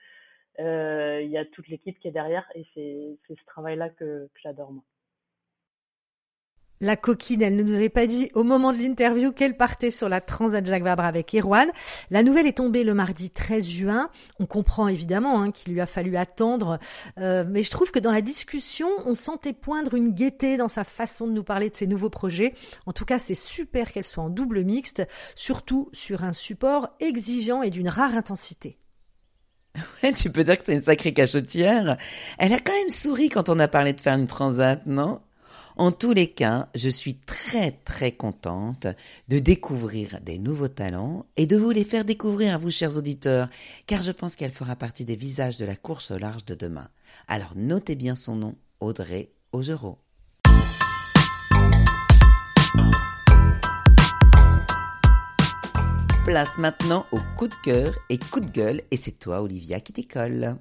il 0.59 1.31
y 1.31 1.39
a 1.39 1.45
toute 1.47 1.69
l'équipe 1.69 1.99
qui 1.99 2.09
est 2.09 2.13
derrière 2.13 2.47
et 2.55 2.67
c'est 2.75 3.19
ce 3.29 3.45
travail-là 3.47 3.91
que, 3.91 4.27
que 4.27 4.41
j'adore 4.43 4.73
moi. 4.73 4.85
La 6.83 6.97
coquine, 6.97 7.43
elle 7.43 7.55
ne 7.55 7.63
nous 7.63 7.75
avait 7.75 7.89
pas 7.89 8.09
dit 8.09 8.29
au 8.35 8.43
moment 8.43 8.73
de 8.73 8.79
l'interview 8.79 9.31
qu'elle 9.31 9.57
partait 9.57 9.93
sur 9.93 10.09
la 10.09 10.21
Transat 10.21 10.67
Jacques 10.67 10.83
Vabre 10.83 11.05
avec 11.05 11.33
Erwan. 11.33 11.71
La 12.11 12.25
nouvelle 12.25 12.49
est 12.49 12.57
tombée 12.57 12.83
le 12.83 12.93
mardi 12.93 13.31
13 13.31 13.69
juin. 13.69 14.11
On 14.41 14.47
comprend 14.47 14.89
évidemment 14.89 15.41
hein, 15.41 15.53
qu'il 15.53 15.75
lui 15.75 15.81
a 15.81 15.87
fallu 15.87 16.17
attendre, 16.17 16.81
euh, 17.21 17.45
mais 17.49 17.63
je 17.63 17.71
trouve 17.71 17.93
que 17.93 18.01
dans 18.01 18.11
la 18.11 18.21
discussion, 18.21 18.89
on 19.07 19.15
sentait 19.15 19.53
poindre 19.53 19.95
une 19.95 20.11
gaieté 20.11 20.57
dans 20.57 20.67
sa 20.67 20.83
façon 20.83 21.29
de 21.29 21.33
nous 21.33 21.45
parler 21.45 21.71
de 21.71 21.77
ses 21.77 21.87
nouveaux 21.87 22.11
projets. 22.11 22.53
En 22.87 22.93
tout 22.93 23.05
cas, 23.05 23.21
c'est 23.21 23.37
super 23.37 23.93
qu'elle 23.93 24.03
soit 24.03 24.25
en 24.25 24.31
double 24.31 24.65
mixte, 24.65 25.07
surtout 25.37 25.89
sur 25.93 26.25
un 26.25 26.33
support 26.33 26.89
exigeant 26.99 27.63
et 27.63 27.71
d'une 27.71 27.89
rare 27.89 28.17
intensité. 28.17 28.82
Tu 30.17 30.31
peux 30.31 30.45
dire 30.45 30.59
que 30.59 30.65
c'est 30.65 30.75
une 30.75 30.83
sacrée 30.83 31.13
cachotière. 31.13 31.97
Elle 32.39 32.53
a 32.53 32.59
quand 32.59 32.73
même 32.73 32.91
souri 32.91 33.29
quand 33.29 33.49
on 33.49 33.59
a 33.59 33.69
parlé 33.69 33.93
de 33.93 34.01
faire 34.01 34.17
une 34.17 34.27
transat, 34.27 34.85
non? 34.87 35.21
En 35.77 35.91
tous 35.91 36.13
les 36.13 36.29
cas, 36.29 36.69
je 36.75 36.91
suis 36.91 37.15
très 37.15 37.71
très 37.71 38.13
contente 38.13 38.87
de 39.29 39.39
découvrir 39.39 40.21
des 40.21 40.39
nouveaux 40.39 40.69
talents 40.69 41.25
et 41.37 41.47
de 41.47 41.57
vous 41.57 41.71
les 41.71 41.85
faire 41.85 42.05
découvrir 42.05 42.55
à 42.55 42.59
vous, 42.59 42.71
chers 42.71 42.97
auditeurs, 42.99 43.49
car 43.87 44.03
je 44.03 44.13
pense 44.13 44.37
qu'elle 44.37 44.51
fera 44.51 44.77
partie 44.77 45.07
des 45.07 45.17
visages 45.17 45.57
de 45.57 45.65
la 45.65 45.77
course 45.77 46.11
au 46.11 46.19
large 46.19 46.45
de 46.45 46.55
demain. 46.55 46.89
Alors 47.27 47.53
notez 47.57 47.95
bien 47.95 48.17
son 48.17 48.37
nom, 48.37 48.57
Audrey 48.81 49.31
Augereau. 49.53 49.99
Place 56.25 56.57
maintenant 56.57 57.05
au 57.11 57.19
coup 57.37 57.49
de 57.49 57.55
cœur 57.65 57.99
et 58.09 58.17
coup 58.17 58.39
de 58.39 58.49
gueule, 58.49 58.83
et 58.93 58.97
c'est 58.97 59.19
toi, 59.19 59.43
Olivia, 59.43 59.81
qui 59.81 59.93
t'école. 59.93 60.57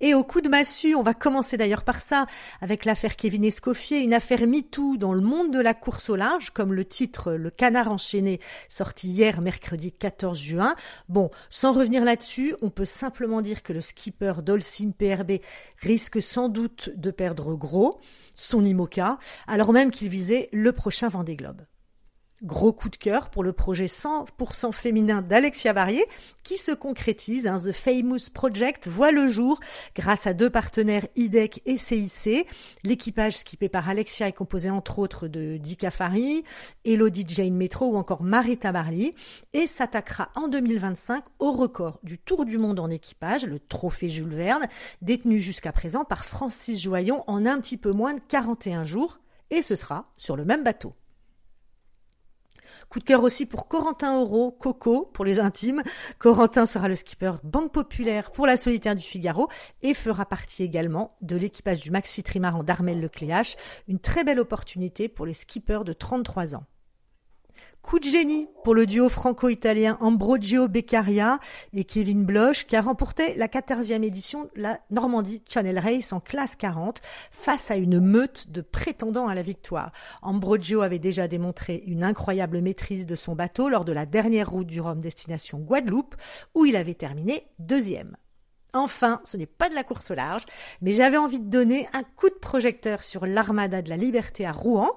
Et 0.00 0.14
au 0.14 0.24
coup 0.24 0.40
de 0.40 0.48
massue, 0.48 0.94
on 0.94 1.02
va 1.02 1.12
commencer 1.12 1.58
d'ailleurs 1.58 1.84
par 1.84 2.00
ça, 2.00 2.24
avec 2.62 2.86
l'affaire 2.86 3.16
Kevin 3.16 3.44
Escoffier, 3.44 3.98
une 3.98 4.14
affaire 4.14 4.46
MeToo 4.46 4.96
dans 4.96 5.12
le 5.12 5.20
monde 5.20 5.52
de 5.52 5.60
la 5.60 5.74
course 5.74 6.08
au 6.08 6.16
large, 6.16 6.48
comme 6.48 6.72
le 6.72 6.86
titre 6.86 7.34
Le 7.34 7.50
canard 7.50 7.92
enchaîné, 7.92 8.40
sorti 8.70 9.08
hier 9.08 9.42
mercredi 9.42 9.92
14 9.92 10.38
juin. 10.38 10.74
Bon, 11.10 11.30
sans 11.50 11.74
revenir 11.74 12.02
là-dessus, 12.02 12.56
on 12.62 12.70
peut 12.70 12.86
simplement 12.86 13.42
dire 13.42 13.62
que 13.62 13.74
le 13.74 13.82
skipper 13.82 14.40
d'Olsim 14.42 14.92
PRB 14.92 15.42
risque 15.76 16.22
sans 16.22 16.48
doute 16.48 16.88
de 16.96 17.10
perdre 17.10 17.54
gros, 17.54 18.00
son 18.34 18.64
IMOCA, 18.64 19.18
alors 19.46 19.74
même 19.74 19.90
qu'il 19.90 20.08
visait 20.08 20.48
le 20.54 20.72
prochain 20.72 21.08
Vendée 21.08 21.36
Globe. 21.36 21.60
Gros 22.44 22.72
coup 22.72 22.88
de 22.88 22.96
cœur 22.96 23.30
pour 23.30 23.42
le 23.42 23.52
projet 23.52 23.86
100% 23.86 24.72
féminin 24.72 25.22
d'Alexia 25.22 25.72
Barrier 25.72 26.04
qui 26.44 26.56
se 26.56 26.70
concrétise. 26.70 27.48
Hein, 27.48 27.56
The 27.58 27.72
Famous 27.72 28.30
Project 28.32 28.86
voit 28.86 29.10
le 29.10 29.26
jour 29.26 29.58
grâce 29.96 30.28
à 30.28 30.34
deux 30.34 30.48
partenaires 30.48 31.06
IDEC 31.16 31.62
et 31.66 31.76
CIC. 31.76 32.46
L'équipage 32.84 33.38
skippé 33.38 33.68
par 33.68 33.88
Alexia 33.88 34.28
est 34.28 34.32
composé 34.32 34.70
entre 34.70 35.00
autres 35.00 35.26
de 35.26 35.56
Dika 35.56 35.90
Fari, 35.90 36.44
Elodie 36.84 37.24
Jane 37.26 37.54
Metro 37.54 37.86
ou 37.86 37.96
encore 37.96 38.22
Marita 38.22 38.70
Barley 38.70 39.10
et 39.52 39.66
s'attaquera 39.66 40.30
en 40.36 40.46
2025 40.46 41.24
au 41.40 41.50
record 41.50 41.98
du 42.04 42.18
Tour 42.18 42.44
du 42.44 42.56
monde 42.56 42.78
en 42.78 42.88
équipage, 42.88 43.46
le 43.46 43.58
trophée 43.58 44.08
Jules 44.08 44.34
Verne, 44.34 44.68
détenu 45.02 45.40
jusqu'à 45.40 45.72
présent 45.72 46.04
par 46.04 46.24
Francis 46.24 46.80
Joyon 46.80 47.24
en 47.26 47.46
un 47.46 47.60
petit 47.60 47.76
peu 47.76 47.90
moins 47.90 48.14
de 48.14 48.20
41 48.28 48.84
jours 48.84 49.18
et 49.50 49.60
ce 49.60 49.74
sera 49.74 50.12
sur 50.16 50.36
le 50.36 50.44
même 50.44 50.62
bateau. 50.62 50.94
Coup 52.88 53.00
de 53.00 53.04
cœur 53.04 53.22
aussi 53.22 53.44
pour 53.44 53.68
Corentin 53.68 54.18
Euro, 54.18 54.50
Coco 54.50 55.10
pour 55.12 55.26
les 55.26 55.40
intimes. 55.40 55.82
Corentin 56.18 56.64
sera 56.64 56.88
le 56.88 56.96
skipper 56.96 57.32
Banque 57.44 57.70
Populaire 57.70 58.30
pour 58.30 58.46
la 58.46 58.56
solitaire 58.56 58.94
du 58.94 59.02
Figaro 59.02 59.48
et 59.82 59.92
fera 59.92 60.24
partie 60.24 60.62
également 60.62 61.14
de 61.20 61.36
l'équipage 61.36 61.82
du 61.82 61.90
Maxi 61.90 62.22
Trimaran 62.22 62.62
d'Armel 62.62 63.00
Lecléache. 63.00 63.56
Une 63.88 63.98
très 63.98 64.24
belle 64.24 64.40
opportunité 64.40 65.08
pour 65.08 65.26
les 65.26 65.34
skippers 65.34 65.84
de 65.84 65.92
33 65.92 66.54
ans. 66.54 66.64
Coup 67.82 68.00
de 68.00 68.04
génie 68.04 68.48
pour 68.64 68.74
le 68.74 68.86
duo 68.86 69.08
franco-italien 69.08 69.96
Ambrogio 70.00 70.68
Beccaria 70.68 71.38
et 71.72 71.84
Kevin 71.84 72.24
Bloch 72.24 72.66
qui 72.66 72.76
a 72.76 72.82
remporté 72.82 73.34
la 73.36 73.46
14e 73.46 74.02
édition 74.02 74.44
de 74.54 74.62
la 74.62 74.80
Normandie 74.90 75.42
Channel 75.48 75.78
Race 75.78 76.12
en 76.12 76.20
classe 76.20 76.54
40 76.56 77.00
face 77.30 77.70
à 77.70 77.76
une 77.76 77.98
meute 78.00 78.50
de 78.50 78.60
prétendants 78.60 79.28
à 79.28 79.34
la 79.34 79.42
victoire. 79.42 79.92
Ambrogio 80.20 80.82
avait 80.82 80.98
déjà 80.98 81.28
démontré 81.28 81.82
une 81.86 82.04
incroyable 82.04 82.60
maîtrise 82.60 83.06
de 83.06 83.16
son 83.16 83.34
bateau 83.34 83.70
lors 83.70 83.86
de 83.86 83.92
la 83.92 84.04
dernière 84.04 84.50
route 84.50 84.66
du 84.66 84.80
Rhum 84.80 85.00
destination 85.00 85.58
Guadeloupe 85.58 86.14
où 86.54 86.66
il 86.66 86.76
avait 86.76 86.94
terminé 86.94 87.46
deuxième. 87.58 88.16
Enfin, 88.74 89.20
ce 89.24 89.36
n'est 89.38 89.46
pas 89.46 89.70
de 89.70 89.74
la 89.74 89.82
course 89.82 90.10
au 90.10 90.14
large, 90.14 90.42
mais 90.82 90.92
j'avais 90.92 91.16
envie 91.16 91.40
de 91.40 91.48
donner 91.48 91.88
un 91.94 92.02
coup 92.02 92.28
de 92.28 92.34
projecteur 92.34 93.02
sur 93.02 93.24
l'Armada 93.24 93.80
de 93.80 93.88
la 93.88 93.96
Liberté 93.96 94.44
à 94.44 94.52
Rouen, 94.52 94.90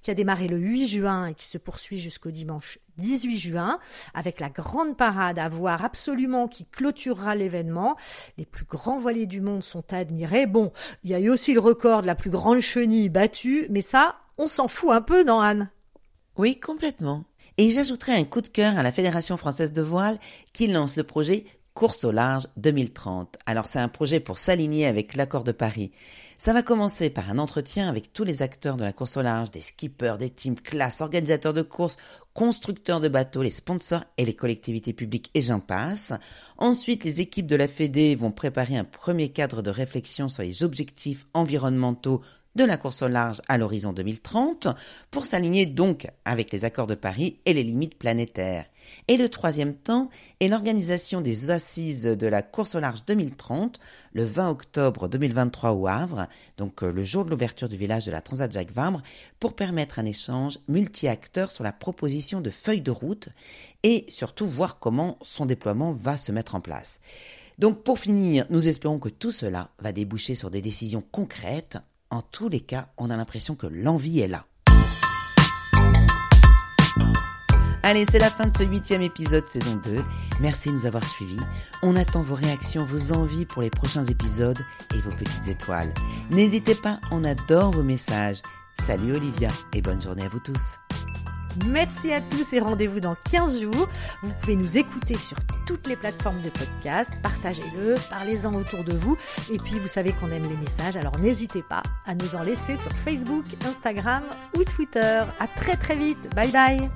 qui 0.00 0.10
a 0.10 0.14
démarré 0.14 0.48
le 0.48 0.56
8 0.56 0.86
juin 0.86 1.26
et 1.26 1.34
qui 1.34 1.44
se 1.44 1.58
poursuit 1.58 1.98
jusqu'au 1.98 2.30
dimanche 2.30 2.78
18 2.96 3.36
juin, 3.36 3.78
avec 4.14 4.40
la 4.40 4.48
grande 4.48 4.96
parade 4.96 5.38
à 5.38 5.48
voir 5.48 5.84
absolument 5.84 6.48
qui 6.48 6.64
clôturera 6.64 7.34
l'événement. 7.34 7.96
Les 8.38 8.46
plus 8.46 8.64
grands 8.64 8.98
voiliers 8.98 9.26
du 9.26 9.42
monde 9.42 9.62
sont 9.62 9.84
à 9.92 9.98
admirer. 9.98 10.46
Bon, 10.46 10.72
il 11.04 11.10
y 11.10 11.14
a 11.14 11.20
eu 11.20 11.28
aussi 11.28 11.52
le 11.52 11.60
record 11.60 12.02
de 12.02 12.06
la 12.06 12.14
plus 12.14 12.30
grande 12.30 12.60
chenille 12.60 13.10
battue, 13.10 13.66
mais 13.68 13.82
ça, 13.82 14.16
on 14.38 14.46
s'en 14.46 14.68
fout 14.68 14.90
un 14.90 15.02
peu, 15.02 15.22
non 15.22 15.40
Anne? 15.40 15.70
Oui, 16.38 16.58
complètement. 16.58 17.24
Et 17.58 17.70
j'ajouterai 17.70 18.12
un 18.12 18.24
coup 18.24 18.40
de 18.40 18.48
cœur 18.48 18.78
à 18.78 18.84
la 18.84 18.92
Fédération 18.92 19.36
française 19.36 19.72
de 19.72 19.82
voile 19.82 20.18
qui 20.52 20.68
lance 20.68 20.96
le 20.96 21.02
projet 21.02 21.44
Course 21.78 22.02
au 22.02 22.10
large 22.10 22.48
2030. 22.56 23.36
Alors 23.46 23.68
c'est 23.68 23.78
un 23.78 23.86
projet 23.86 24.18
pour 24.18 24.36
s'aligner 24.36 24.88
avec 24.88 25.14
l'accord 25.14 25.44
de 25.44 25.52
Paris. 25.52 25.92
Ça 26.36 26.52
va 26.52 26.64
commencer 26.64 27.08
par 27.08 27.30
un 27.30 27.38
entretien 27.38 27.88
avec 27.88 28.12
tous 28.12 28.24
les 28.24 28.42
acteurs 28.42 28.76
de 28.76 28.82
la 28.82 28.92
course 28.92 29.16
au 29.16 29.22
large, 29.22 29.52
des 29.52 29.60
skippers, 29.60 30.18
des 30.18 30.28
teams 30.28 30.56
classes, 30.56 31.02
organisateurs 31.02 31.54
de 31.54 31.62
courses, 31.62 31.96
constructeurs 32.34 32.98
de 32.98 33.06
bateaux, 33.06 33.42
les 33.42 33.52
sponsors 33.52 34.02
et 34.16 34.24
les 34.24 34.34
collectivités 34.34 34.92
publiques 34.92 35.30
et 35.34 35.40
j'en 35.40 35.60
passe. 35.60 36.12
Ensuite, 36.56 37.04
les 37.04 37.20
équipes 37.20 37.46
de 37.46 37.54
la 37.54 37.68
Fédé 37.68 38.16
vont 38.16 38.32
préparer 38.32 38.76
un 38.76 38.82
premier 38.82 39.28
cadre 39.28 39.62
de 39.62 39.70
réflexion 39.70 40.28
sur 40.28 40.42
les 40.42 40.64
objectifs 40.64 41.26
environnementaux 41.32 42.22
de 42.58 42.64
la 42.64 42.76
course 42.76 43.02
au 43.02 43.08
large 43.08 43.40
à 43.46 43.56
l'horizon 43.56 43.92
2030 43.92 44.66
pour 45.12 45.26
s'aligner 45.26 45.64
donc 45.64 46.08
avec 46.24 46.50
les 46.50 46.64
accords 46.64 46.88
de 46.88 46.96
Paris 46.96 47.38
et 47.46 47.54
les 47.54 47.62
limites 47.62 47.96
planétaires. 47.96 48.64
Et 49.06 49.16
le 49.16 49.28
troisième 49.28 49.74
temps 49.74 50.10
est 50.40 50.48
l'organisation 50.48 51.20
des 51.20 51.52
assises 51.52 52.02
de 52.02 52.26
la 52.26 52.42
course 52.42 52.74
au 52.74 52.80
large 52.80 53.04
2030 53.06 53.78
le 54.12 54.24
20 54.24 54.50
octobre 54.50 55.06
2023 55.06 55.70
au 55.70 55.86
Havre, 55.86 56.26
donc 56.56 56.82
euh, 56.82 56.90
le 56.90 57.04
jour 57.04 57.24
de 57.24 57.30
l'ouverture 57.30 57.68
du 57.68 57.76
village 57.76 58.06
de 58.06 58.10
la 58.10 58.22
Transat 58.22 58.50
Jacques 58.50 58.72
Vabre, 58.72 59.02
pour 59.38 59.54
permettre 59.54 60.00
un 60.00 60.04
échange 60.04 60.58
multi-acteurs 60.66 61.52
sur 61.52 61.62
la 61.62 61.72
proposition 61.72 62.40
de 62.40 62.50
feuilles 62.50 62.80
de 62.80 62.90
route 62.90 63.28
et 63.84 64.04
surtout 64.08 64.48
voir 64.48 64.80
comment 64.80 65.16
son 65.22 65.46
déploiement 65.46 65.92
va 65.92 66.16
se 66.16 66.32
mettre 66.32 66.56
en 66.56 66.60
place. 66.60 66.98
Donc 67.58 67.84
pour 67.84 68.00
finir, 68.00 68.46
nous 68.50 68.66
espérons 68.66 68.98
que 68.98 69.10
tout 69.10 69.32
cela 69.32 69.70
va 69.78 69.92
déboucher 69.92 70.34
sur 70.34 70.50
des 70.50 70.60
décisions 70.60 71.04
concrètes. 71.12 71.78
En 72.10 72.22
tous 72.22 72.48
les 72.48 72.60
cas, 72.60 72.88
on 72.96 73.10
a 73.10 73.16
l'impression 73.16 73.54
que 73.54 73.66
l'envie 73.66 74.20
est 74.20 74.28
là. 74.28 74.46
Allez, 77.82 78.06
c'est 78.10 78.18
la 78.18 78.30
fin 78.30 78.46
de 78.46 78.56
ce 78.56 78.64
huitième 78.64 79.02
épisode 79.02 79.46
saison 79.46 79.76
2. 79.84 80.02
Merci 80.40 80.70
de 80.70 80.74
nous 80.74 80.86
avoir 80.86 81.04
suivis. 81.04 81.40
On 81.82 81.96
attend 81.96 82.22
vos 82.22 82.34
réactions, 82.34 82.84
vos 82.84 83.12
envies 83.12 83.44
pour 83.44 83.62
les 83.62 83.70
prochains 83.70 84.04
épisodes 84.04 84.58
et 84.94 85.00
vos 85.00 85.10
petites 85.10 85.48
étoiles. 85.48 85.92
N'hésitez 86.30 86.74
pas, 86.74 86.98
on 87.10 87.24
adore 87.24 87.72
vos 87.72 87.82
messages. 87.82 88.40
Salut 88.82 89.14
Olivia 89.14 89.48
et 89.74 89.82
bonne 89.82 90.00
journée 90.00 90.24
à 90.24 90.28
vous 90.28 90.40
tous. 90.40 90.78
Merci 91.66 92.12
à 92.12 92.20
tous 92.20 92.52
et 92.52 92.60
rendez-vous 92.60 93.00
dans 93.00 93.16
15 93.30 93.60
jours. 93.60 93.88
Vous 94.22 94.32
pouvez 94.40 94.56
nous 94.56 94.78
écouter 94.78 95.16
sur 95.16 95.36
toutes 95.66 95.86
les 95.86 95.96
plateformes 95.96 96.40
de 96.42 96.50
podcast. 96.50 97.12
Partagez-le, 97.22 97.94
parlez-en 98.10 98.54
autour 98.54 98.84
de 98.84 98.92
vous. 98.92 99.16
Et 99.50 99.58
puis, 99.58 99.78
vous 99.78 99.88
savez 99.88 100.12
qu'on 100.12 100.30
aime 100.30 100.48
les 100.48 100.56
messages, 100.56 100.96
alors 100.96 101.18
n'hésitez 101.18 101.62
pas 101.62 101.82
à 102.06 102.14
nous 102.14 102.36
en 102.36 102.42
laisser 102.42 102.76
sur 102.76 102.92
Facebook, 102.92 103.44
Instagram 103.66 104.22
ou 104.56 104.64
Twitter. 104.64 105.22
À 105.38 105.46
très 105.46 105.76
très 105.76 105.96
vite. 105.96 106.34
Bye 106.34 106.50
bye. 106.50 106.90